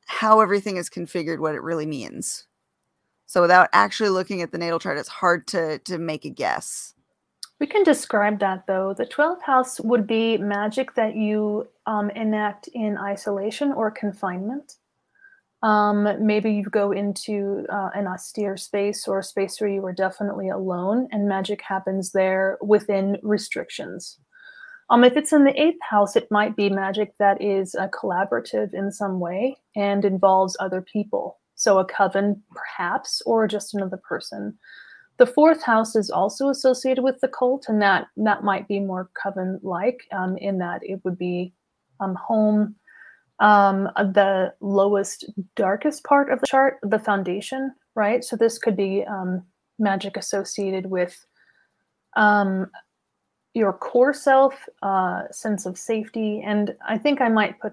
[0.07, 2.47] how everything is configured, what it really means.
[3.27, 6.95] So without actually looking at the natal chart, it's hard to to make a guess.
[7.61, 8.95] We can describe that though.
[8.95, 14.75] The 12th house would be magic that you um, enact in isolation or confinement.
[15.63, 19.95] Um, maybe you go into uh, an austere space or a space where you are
[19.95, 24.19] definitely alone, and magic happens there within restrictions.
[24.91, 28.74] Um, if it's in the eighth house, it might be magic that is uh, collaborative
[28.74, 31.39] in some way and involves other people.
[31.55, 34.59] So a coven, perhaps, or just another person.
[35.16, 39.11] The fourth house is also associated with the cult, and that that might be more
[39.22, 41.55] coven-like um, in that it would be
[42.01, 42.74] um, home,
[43.39, 45.24] um, the lowest,
[45.55, 48.24] darkest part of the chart, the foundation, right?
[48.24, 49.45] So this could be um,
[49.78, 51.24] magic associated with
[52.16, 52.70] um,
[53.55, 57.73] your core self, uh, sense of safety, and I think I might put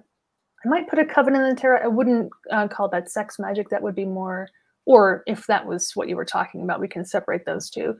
[0.63, 1.83] I might put a coven in the tarot.
[1.83, 3.69] I wouldn't uh, call that sex magic.
[3.69, 4.47] That would be more
[4.85, 7.95] or if that was what you were talking about, we can separate those two.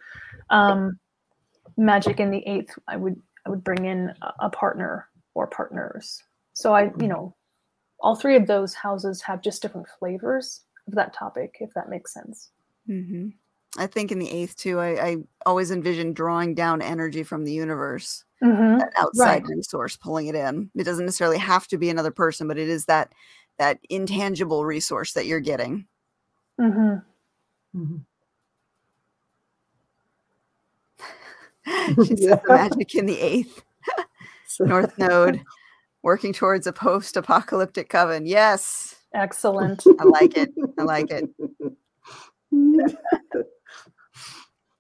[0.50, 1.00] Um,
[1.78, 3.16] magic in the eighth, I would
[3.46, 6.22] I would bring in a, partner or partners.
[6.54, 7.36] So I, you know,
[8.00, 12.14] all three of those houses have just different flavors of that topic, if that makes
[12.14, 12.52] sense.
[12.86, 13.30] hmm
[13.78, 17.54] I think in the eighth too, I, I always envision drawing down energy from the
[17.54, 18.80] universe, Mm-hmm.
[18.80, 19.56] that outside Right.
[19.56, 20.72] resource, pulling it in.
[20.76, 23.14] It doesn't necessarily have to be another person, but it is that
[23.60, 25.86] that intangible resource that you're getting.
[26.60, 27.80] Mm-hmm.
[27.80, 28.02] Mhm.
[32.08, 33.62] she says the magic in the eighth
[34.60, 35.42] North Node,
[36.02, 38.26] working towards a post-apocalyptic coven.
[38.26, 39.84] Yes, Excellent.
[40.00, 40.52] I like it.
[40.80, 41.30] I like it.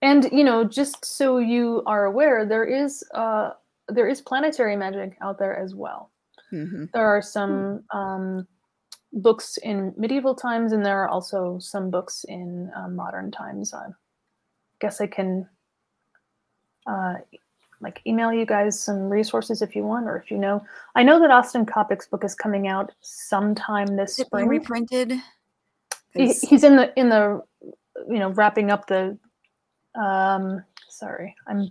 [0.02, 3.52] And you know, just so you are aware, there is uh
[3.88, 6.12] there is planetary magic out there as well.
[6.50, 8.48] hmm There are some um,
[9.14, 13.74] books in medieval times, and there are also some books in uh, modern times.
[13.74, 13.88] I
[14.80, 15.48] guess I can
[16.88, 17.16] uh,
[17.82, 20.64] like email you guys some resources if you want, or if you know.
[20.96, 24.48] I know that Austin Coppock's book is coming out sometime this Is spring.
[24.48, 25.14] reprinted?
[26.14, 27.42] He, he's in the in the
[28.08, 29.18] you know wrapping up the.
[29.96, 31.70] Um, sorry, I'm.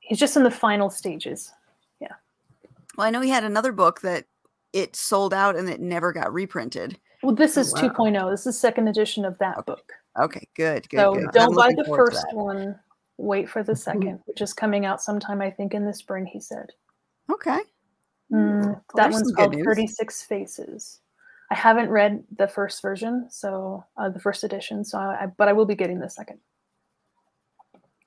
[0.00, 1.52] He's just in the final stages.
[2.00, 2.08] Yeah.
[2.96, 4.26] Well, I know he had another book that
[4.72, 6.98] it sold out and it never got reprinted.
[7.22, 7.80] Well, this Oh, is wow.
[7.82, 8.30] 2.0.
[8.30, 9.92] This is second edition of that book.
[10.18, 11.30] Okay, good, good, so good.
[11.32, 12.78] Don't buy the first one.
[13.16, 16.26] Wait for the second, which is coming out sometime, I think, in the spring.
[16.26, 16.70] He said
[17.30, 17.60] Okay.
[18.32, 21.00] Mm, Well, that one's called 36 Faces.
[21.52, 24.86] I haven't read the first version, so uh, the first edition.
[24.86, 26.38] So, I, but I will be getting the second.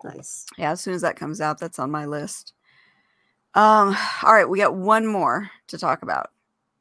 [0.03, 0.45] nice.
[0.57, 2.53] Yeah, as soon as that comes out, that's on my list.
[3.53, 6.31] Um, all right, we got one more to talk about.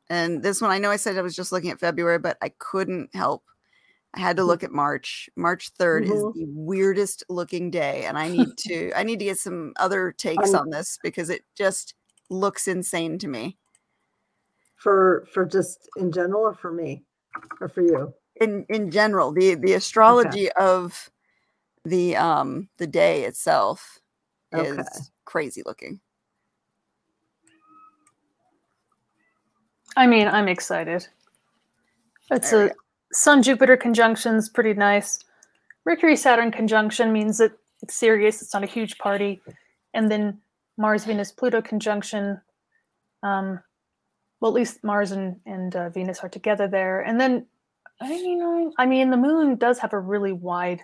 [0.09, 2.49] And this one, I know I said I was just looking at February, but I
[2.59, 3.45] couldn't help.
[4.15, 4.49] I had to Mm-hmm.
[4.49, 5.29] look at March.
[5.37, 6.13] March 3rd Mhm.
[6.13, 8.07] is the weirdest looking day.
[8.07, 11.29] And I need to I need to get some other takes Um, on this because
[11.31, 11.95] it just
[12.31, 13.59] looks insane to me.
[14.85, 17.05] For for just in general or for me
[17.59, 18.13] or for you?
[18.37, 21.11] In in general, the the astrology of
[21.87, 23.99] the um the day itself
[24.53, 24.83] is Okay.
[25.25, 26.01] crazy looking.
[29.97, 31.09] I mean, I'm excited.
[32.31, 32.75] It's There a
[33.11, 35.21] Sun Jupiter conjunction's pretty nice.
[35.87, 39.41] Mercury Saturn conjunction means that it's serious, it's not a huge party.
[39.95, 40.43] And then
[40.77, 42.39] Mars Venus Pluto conjunction,
[43.23, 43.61] um,
[44.41, 47.01] well, at least Mars and, and uh, Venus are together there.
[47.01, 47.47] And then,
[48.01, 50.81] I you know, I mean, the moon does have a really wide,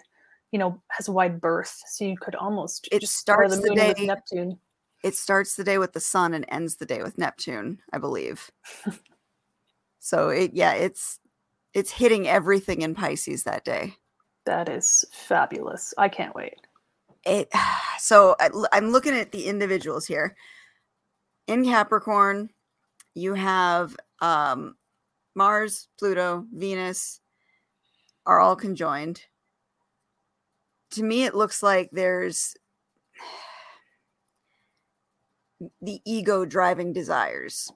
[0.53, 1.83] you know, has a wide berth.
[1.87, 4.59] So you could almost It just pair starts the moon with day- Neptune.
[5.03, 8.51] It starts the day with the sun and ends the day with Neptune, I believe.
[9.99, 11.21] so it yeah, it's
[11.73, 13.95] it's hitting everything in Pisces that day.
[14.45, 15.95] That is fabulous.
[15.97, 16.59] I can't wait.
[17.25, 17.51] It
[17.99, 20.37] so I, I'm looking at the individuals here.
[21.47, 22.51] In Capricorn,
[23.21, 24.77] you have um,
[25.35, 27.21] Mars, Pluto, Venus
[28.27, 29.23] are all conjoined.
[30.93, 32.55] To me, it looks like there's
[35.83, 37.73] the ego driving desires.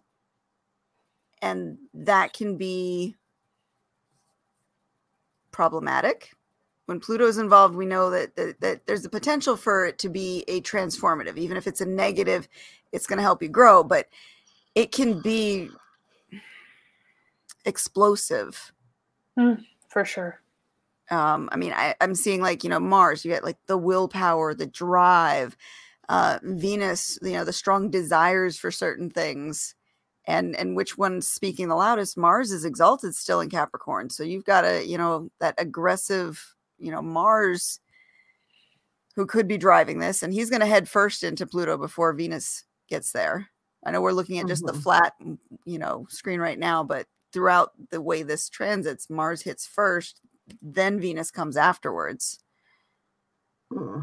[1.40, 3.16] And that can be
[5.52, 6.32] problematic.
[6.86, 10.44] When Pluto's involved, we know that, that, that there's the potential for it to be
[10.48, 11.36] a transformative.
[11.36, 12.48] Even if it's a negative,
[12.92, 14.08] it's going to help you grow, but
[14.74, 15.70] it can be
[17.64, 18.72] explosive.
[19.88, 20.40] For sure.
[21.10, 24.54] Um, I mean, I, I'm seeing like, you know, Mars, you get like the willpower,
[24.54, 25.56] the drive,
[26.08, 29.74] uh, Venus, you know, the strong desires for certain things.
[30.26, 32.16] And and which one's speaking the loudest?
[32.16, 34.08] Mars is exalted still in Capricorn.
[34.08, 37.80] So you've got a, you know, that aggressive, you know, Mars
[39.16, 43.12] who could be driving this, and he's gonna head first into Pluto before Venus gets
[43.12, 43.50] there.
[43.84, 44.82] I know we're looking at just the Mhm.
[44.82, 45.14] flat,
[45.64, 50.20] you know, screen right now, but throughout the way this transits, Mars hits first,
[50.62, 52.40] then Venus comes afterwards.
[53.70, 54.00] Hmm.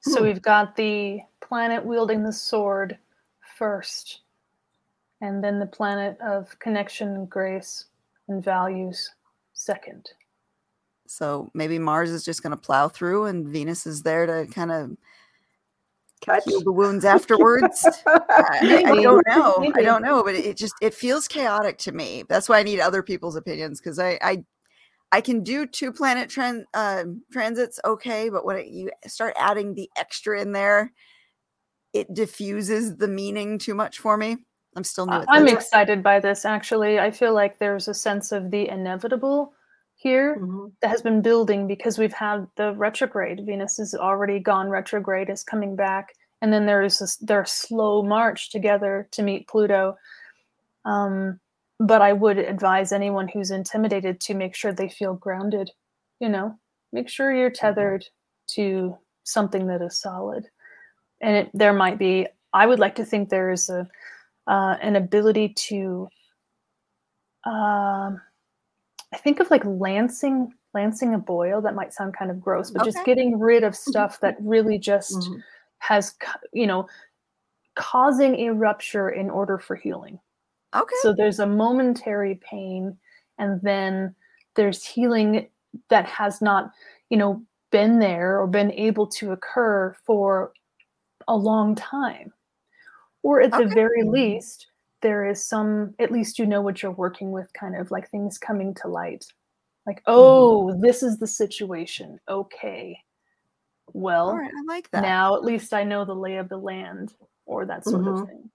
[0.00, 0.24] So Hmm.
[0.24, 2.98] we've got the planet wielding the sword
[3.56, 4.22] first,
[5.20, 7.86] and then the planet of connection, grace,
[8.28, 9.14] and values
[9.52, 10.10] second.
[11.06, 14.72] So maybe Mars is just going to plow through and Venus is there to kind
[14.72, 14.96] of
[16.22, 16.44] Catch.
[16.46, 17.84] heal the wounds afterwards.
[18.06, 19.72] I, I- I don't know.
[19.74, 22.24] I don't know, but it just it feels chaotic to me.
[22.28, 24.44] That's why I need other people's opinions because I, I
[25.10, 29.74] I can do two planet tran- um transits okay, but when it, you start adding
[29.74, 30.92] the extra in there,
[31.92, 34.36] it diffuses the meaning too much for me.
[34.76, 36.98] I'm still new I- at I'm excited by this, actually.
[36.98, 39.52] I feel like there's a sense of the inevitable
[40.02, 40.72] here Mhm.
[40.80, 43.46] that has been building because we've had the retrograde.
[43.46, 48.50] Venus has already gone retrograde, is coming back, and then there's this, their slow march
[48.50, 49.96] together to meet Pluto.
[50.84, 51.38] Um,
[51.78, 55.70] but I would advise anyone who's intimidated to make sure they feel grounded.
[56.20, 56.58] You know,
[56.92, 58.04] make sure you're tethered
[58.54, 60.48] to something that is solid.
[61.20, 62.26] And it, there might be.
[62.52, 63.88] I would like to think there is a
[64.48, 66.08] uh, an ability to.
[67.44, 68.20] Um,
[69.12, 71.60] I think of like lancing lancing a boil.
[71.60, 75.18] That might sound kind of gross, but just getting rid of stuff that really just
[75.18, 75.42] Mhm.
[75.78, 76.16] has,
[76.52, 76.88] you know,
[77.74, 80.18] causing a rupture in order for healing.
[80.74, 80.94] Okay.
[81.02, 82.98] So there's a momentary pain,
[83.38, 84.14] and then
[84.54, 85.50] there's healing
[85.88, 86.72] that has not,
[87.10, 90.54] you know, been there or been able to occur for
[91.28, 92.32] a long time.
[93.22, 94.68] Or at the very least,
[95.02, 98.38] there is some, at least you know what you're working with, kind of like things
[98.38, 99.24] coming to light.
[99.86, 102.18] Like, oh, this is the situation.
[102.28, 102.98] Okay.
[103.92, 105.02] Well, right, I like that.
[105.02, 107.12] now at least I know the lay of the land
[107.46, 108.26] or that sort of Mhm.
[108.26, 108.50] thing.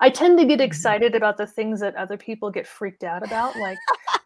[0.00, 3.56] I tend to get excited about the things that other people get freaked out about,
[3.58, 3.78] like,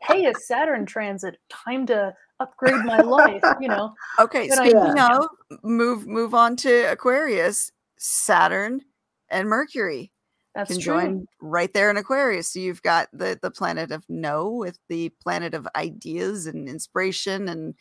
[0.02, 3.94] hey, a Saturn transit, time to upgrade my life, you know.
[4.20, 5.18] Okay, speaking idea.
[5.18, 5.28] of
[5.64, 8.82] move move on to Aquarius, Saturn
[9.28, 10.12] and Mercury
[10.54, 10.94] That's can true.
[10.94, 12.48] join right there in Aquarius.
[12.52, 17.48] So you've got the the planet of no with the planet of ideas and inspiration
[17.48, 17.74] and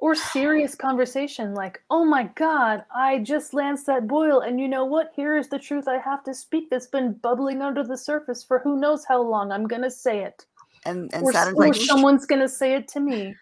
[0.00, 4.84] Or serious conversation like, oh my God, I just lanced that boil, and you know
[4.84, 5.12] what?
[5.14, 8.58] Here is the truth I have to speak that's been bubbling under the surface for
[8.60, 9.52] who knows how long.
[9.52, 10.44] I'm going to say it.
[10.84, 13.34] and and or, Saturn's or like someone's going to say it to me.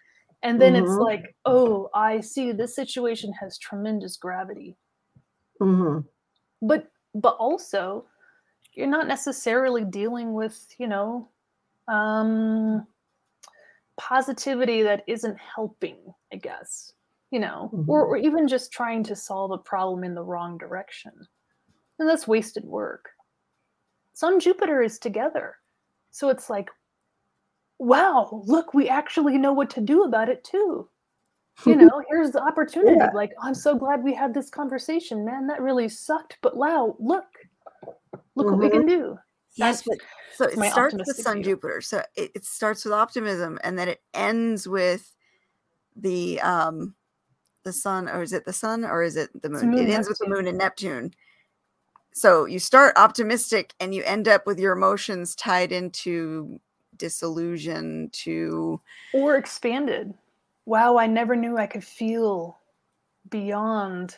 [0.43, 1.01] And then it's Mhm.
[1.01, 4.77] like, oh, I see this situation has tremendous gravity.
[5.61, 6.05] Mhm.
[6.61, 6.91] But
[7.21, 8.05] but also
[8.73, 11.29] you're not necessarily dealing with, you know,
[11.87, 12.85] um
[13.97, 15.97] positivity that isn't helping,
[16.31, 16.93] I guess.
[17.29, 21.11] You know, or, or even just trying to solve a problem in the wrong direction.
[21.99, 23.09] And that's wasted work.
[24.13, 25.55] Sun Jupiter is together.
[26.11, 26.69] So it's like,
[27.79, 30.87] wow, look, we actually know what to do about it too.
[31.65, 32.97] You know, here's the opportunity.
[32.97, 33.11] Yeah.
[33.13, 35.47] Like, I'm so glad we had this conversation, man.
[35.47, 36.37] That really sucked.
[36.41, 37.25] But wow, look,
[38.35, 39.17] look what we can do.
[39.55, 39.97] Yes, but
[40.35, 41.55] so it starts with Sun view.
[41.55, 41.81] Jupiter.
[41.81, 45.15] So it, it starts with optimism, and then it ends with
[45.95, 46.93] the um
[47.63, 49.71] the sun, or is it the sun, or is it the moon?
[49.71, 51.11] moon, it ends with the moon and Neptune.
[52.13, 56.59] So you start optimistic, and you end up with your emotions tied into
[56.95, 58.79] disillusion to
[59.13, 60.13] or expanded.
[60.67, 62.59] Wow, I never knew I could feel
[63.29, 64.17] beyond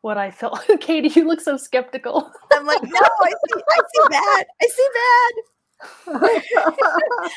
[0.00, 0.60] what I felt.
[0.80, 2.32] Katie, you look so skeptical.
[2.52, 4.46] I'm like, no, I see, I see bad.
[4.60, 6.42] I see bad.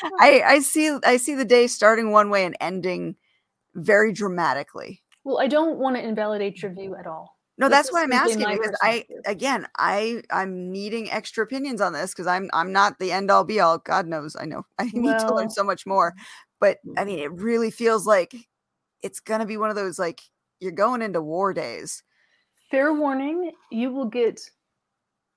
[0.20, 3.14] I, I see I see the day starting one way and ending
[3.76, 5.04] very dramatically.
[5.22, 7.36] Well, I don't want to invalidate your view at all.
[7.58, 11.80] No, This that's is why I'm asking because I again I I'm needing extra opinions
[11.80, 13.78] on this because I'm I'm not the end all be all.
[13.78, 16.12] God knows I know I need to learn so much more.
[16.60, 17.06] But I mm-hmm.
[17.06, 18.34] mean, it really feels like
[19.02, 20.20] it's gonna be one of those like
[20.60, 22.02] you're going into war days.
[22.70, 24.40] Fair warning, you will get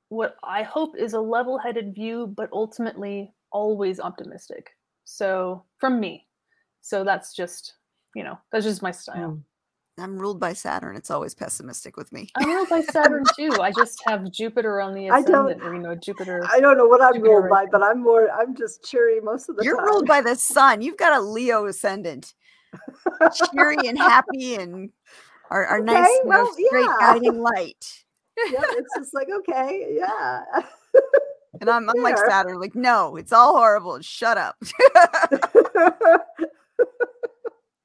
[0.09, 4.72] what I hope is a level headed view, but ultimately always optimistic.
[5.05, 6.28] So, from me.
[6.82, 7.76] So, that's just,
[8.15, 9.32] you know, that's just my style.
[9.32, 9.39] Hmm.
[9.99, 10.95] I'm ruled by Saturn.
[10.95, 12.29] It's always pessimistic with me.
[12.35, 13.61] I'm ruled by Saturn too.
[13.61, 16.45] I just have Jupiter on the ascendant, or you know, Jupiter.
[16.51, 18.29] I don't know what I'm Jupiter ruled by, but I'm more.
[18.31, 19.65] I'm just cheery most of the time.
[19.65, 20.81] You're ruled by the sun.
[20.81, 22.33] You've got a Leo ascendant.
[23.51, 24.91] Cheery and happy and
[25.51, 26.95] nice Okay, know, well, straight yeah.
[26.99, 28.03] guiding light.
[28.51, 30.43] yeah, it's just like okay, yeah.
[31.61, 33.99] And I'm, I'm like Saturn, like, no, it's all horrible.
[34.01, 34.55] Shut up.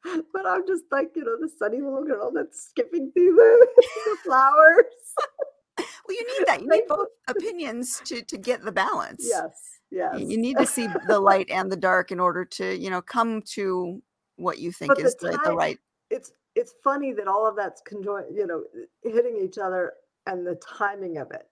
[0.33, 4.17] but I'm just like you know the sunny little girl that's skipping through the, the
[4.25, 4.85] flowers.
[6.07, 6.61] Well, you need that.
[6.61, 9.27] You need both opinions to to get the balance.
[9.29, 10.21] Yes, yes.
[10.21, 13.43] You need to see the light and the dark in order to, you know, come
[13.55, 14.03] to
[14.37, 15.79] what you think But is the, the right.
[16.11, 18.65] it's it's funny that all of that's conjoined, you know,
[19.03, 19.95] hitting each other
[20.27, 21.49] and the timing of it.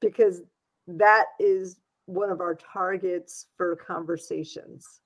[0.00, 0.42] Because
[0.86, 5.00] that is one of our targets for conversations.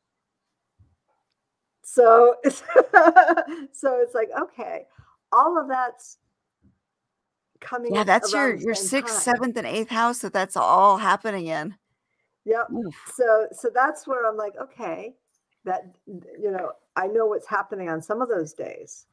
[1.84, 2.62] So it's
[3.72, 4.86] so it's like, okay,
[5.32, 6.18] all of that's
[7.60, 7.94] coming.
[7.94, 9.34] Yeah, that's your your sixth, time.
[9.34, 11.76] seventh, and eighth house that that's all happening in.
[12.44, 12.66] Yep.
[12.72, 12.94] Oof.
[13.14, 15.14] so so that's where i'm like okay
[15.64, 19.06] that you know i know what's happening on some of those days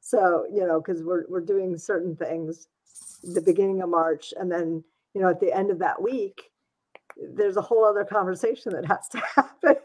[0.00, 2.68] so you know because we're, we're doing certain things
[3.22, 4.84] the beginning of march and then
[5.14, 6.50] you know at the end of that week
[7.34, 9.76] there's a whole other conversation that has to happen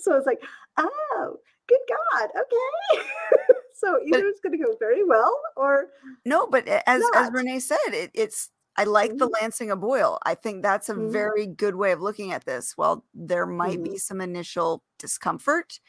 [0.00, 0.40] so it's like
[0.78, 1.36] oh
[1.68, 3.04] good god okay
[3.74, 5.88] so either it's going to go very well or
[6.24, 10.18] No, but as as Renee said, it, it's I like the lancing a boil.
[10.24, 11.12] I think that's a Mhm.
[11.12, 12.72] very good way of looking at this.
[12.76, 15.80] While there might be some initial discomfort,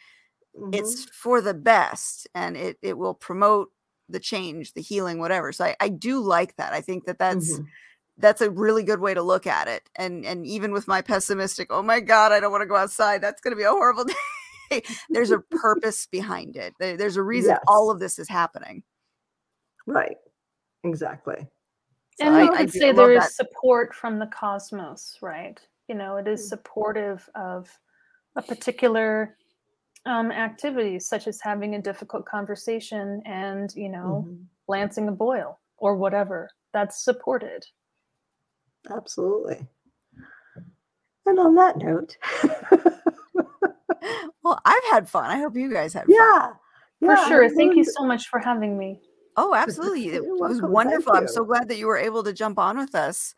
[0.60, 0.74] Mhm.
[0.74, 3.72] it's for the best and it it will promote
[4.10, 5.52] the change, the healing, whatever.
[5.52, 6.74] So I, I do like that.
[6.74, 7.68] I think that that's Mhm.
[8.18, 9.90] that's a really good way to look at it.
[9.96, 13.22] And and even with my pessimistic, oh my god, I don't want to go outside.
[13.22, 14.14] That's going to be a horrible day.
[15.10, 16.74] There's a purpose behind it.
[16.80, 18.84] There's a reason all of this is happening.
[19.88, 20.18] right
[20.84, 21.48] exactly
[22.20, 23.32] So and I- I, I would do say there is that.
[23.34, 25.60] support from the cosmos, right?
[25.88, 26.50] You know, it is Mm.
[26.50, 27.70] supportive of
[28.36, 29.38] a particular
[30.08, 34.46] um, activity, such as having a difficult conversation and, you know, Mhm.
[34.68, 36.50] lancing a boil or whatever.
[36.74, 37.66] That's supported.
[38.92, 39.68] Absolutely.
[41.26, 42.18] And on that note,
[44.44, 45.26] Well, I've had fun.
[45.26, 46.14] I hope you guys had fun.
[46.14, 46.54] yeah,
[47.00, 47.50] For sure.
[47.50, 49.00] Thank you so much for having me.
[49.38, 50.08] Oh, absolutely.
[50.10, 50.72] It You're was welcome.
[50.72, 51.14] Wonderful.
[51.14, 53.34] I'm so glad that you were able to jump on with us.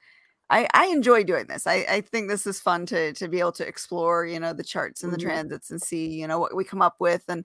[0.50, 1.68] I, I enjoy doing this.
[1.68, 4.64] I, I think this is fun to to be able to explore, you know, the
[4.64, 5.22] charts and the Mhm.
[5.22, 7.44] transits and see, you know, what we come up with and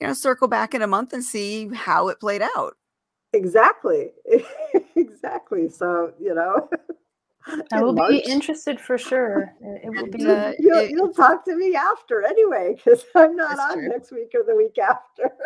[0.00, 2.76] you know, circle back in a month and see how it played out.
[3.32, 4.10] Exactly,
[4.96, 5.68] exactly.
[5.68, 6.68] So you know,
[7.72, 9.52] I will March, be interested for sure.
[9.62, 10.26] It, it will be.
[10.26, 13.88] uh, you'll, it- you'll talk to me after anyway, because I'm not on true.
[13.88, 15.30] next week or the week after.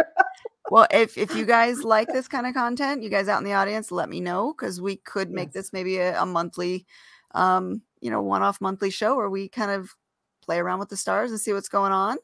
[0.70, 3.53] Well, if if you guys like this kind of content, you guys out in the
[3.53, 5.55] audience, let me know because we could make Yes.
[5.55, 6.86] this maybe a, a monthly,
[7.32, 9.90] um, you know, one-off monthly show where we kind of
[10.42, 12.16] play around with the stars and see what's going on.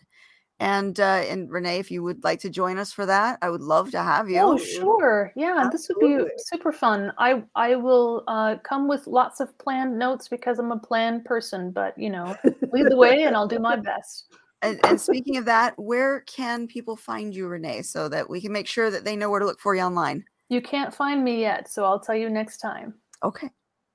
[0.60, 3.62] And uh, and Renee, if you would like to join us for that, I would
[3.62, 4.40] love to have you.
[4.40, 5.32] Oh, sure.
[5.34, 7.12] Yeah, this would be super fun.
[7.16, 11.70] I I will uh, come with lots of planned notes because I'm a planned person,
[11.70, 12.36] but you know,
[12.72, 14.26] lead the way and I'll do my best.
[14.62, 18.52] And, and speaking of that, where can people find you, Renee, so that we can
[18.52, 20.24] make sure that they know where to look for you online?
[20.50, 22.94] You can't find me yet, so I'll tell you next time.
[23.22, 23.48] Okay.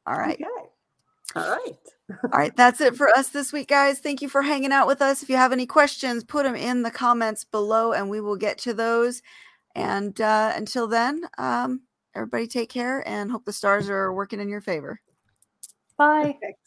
[0.07, 0.34] All right.
[0.34, 0.45] Okay.
[1.36, 1.78] All right.
[2.09, 3.99] All right, that's it for us this week, guys.
[3.99, 5.23] Thank you for hanging out with us.
[5.23, 8.59] If you have any questions, put them in the comments below and we will get
[8.59, 9.21] to those.
[9.73, 11.81] And uh, until then, um,
[12.15, 15.01] everybody take care and hope the stars are working in your favor.
[15.97, 16.37] Bye.
[16.41, 16.64] Thanks.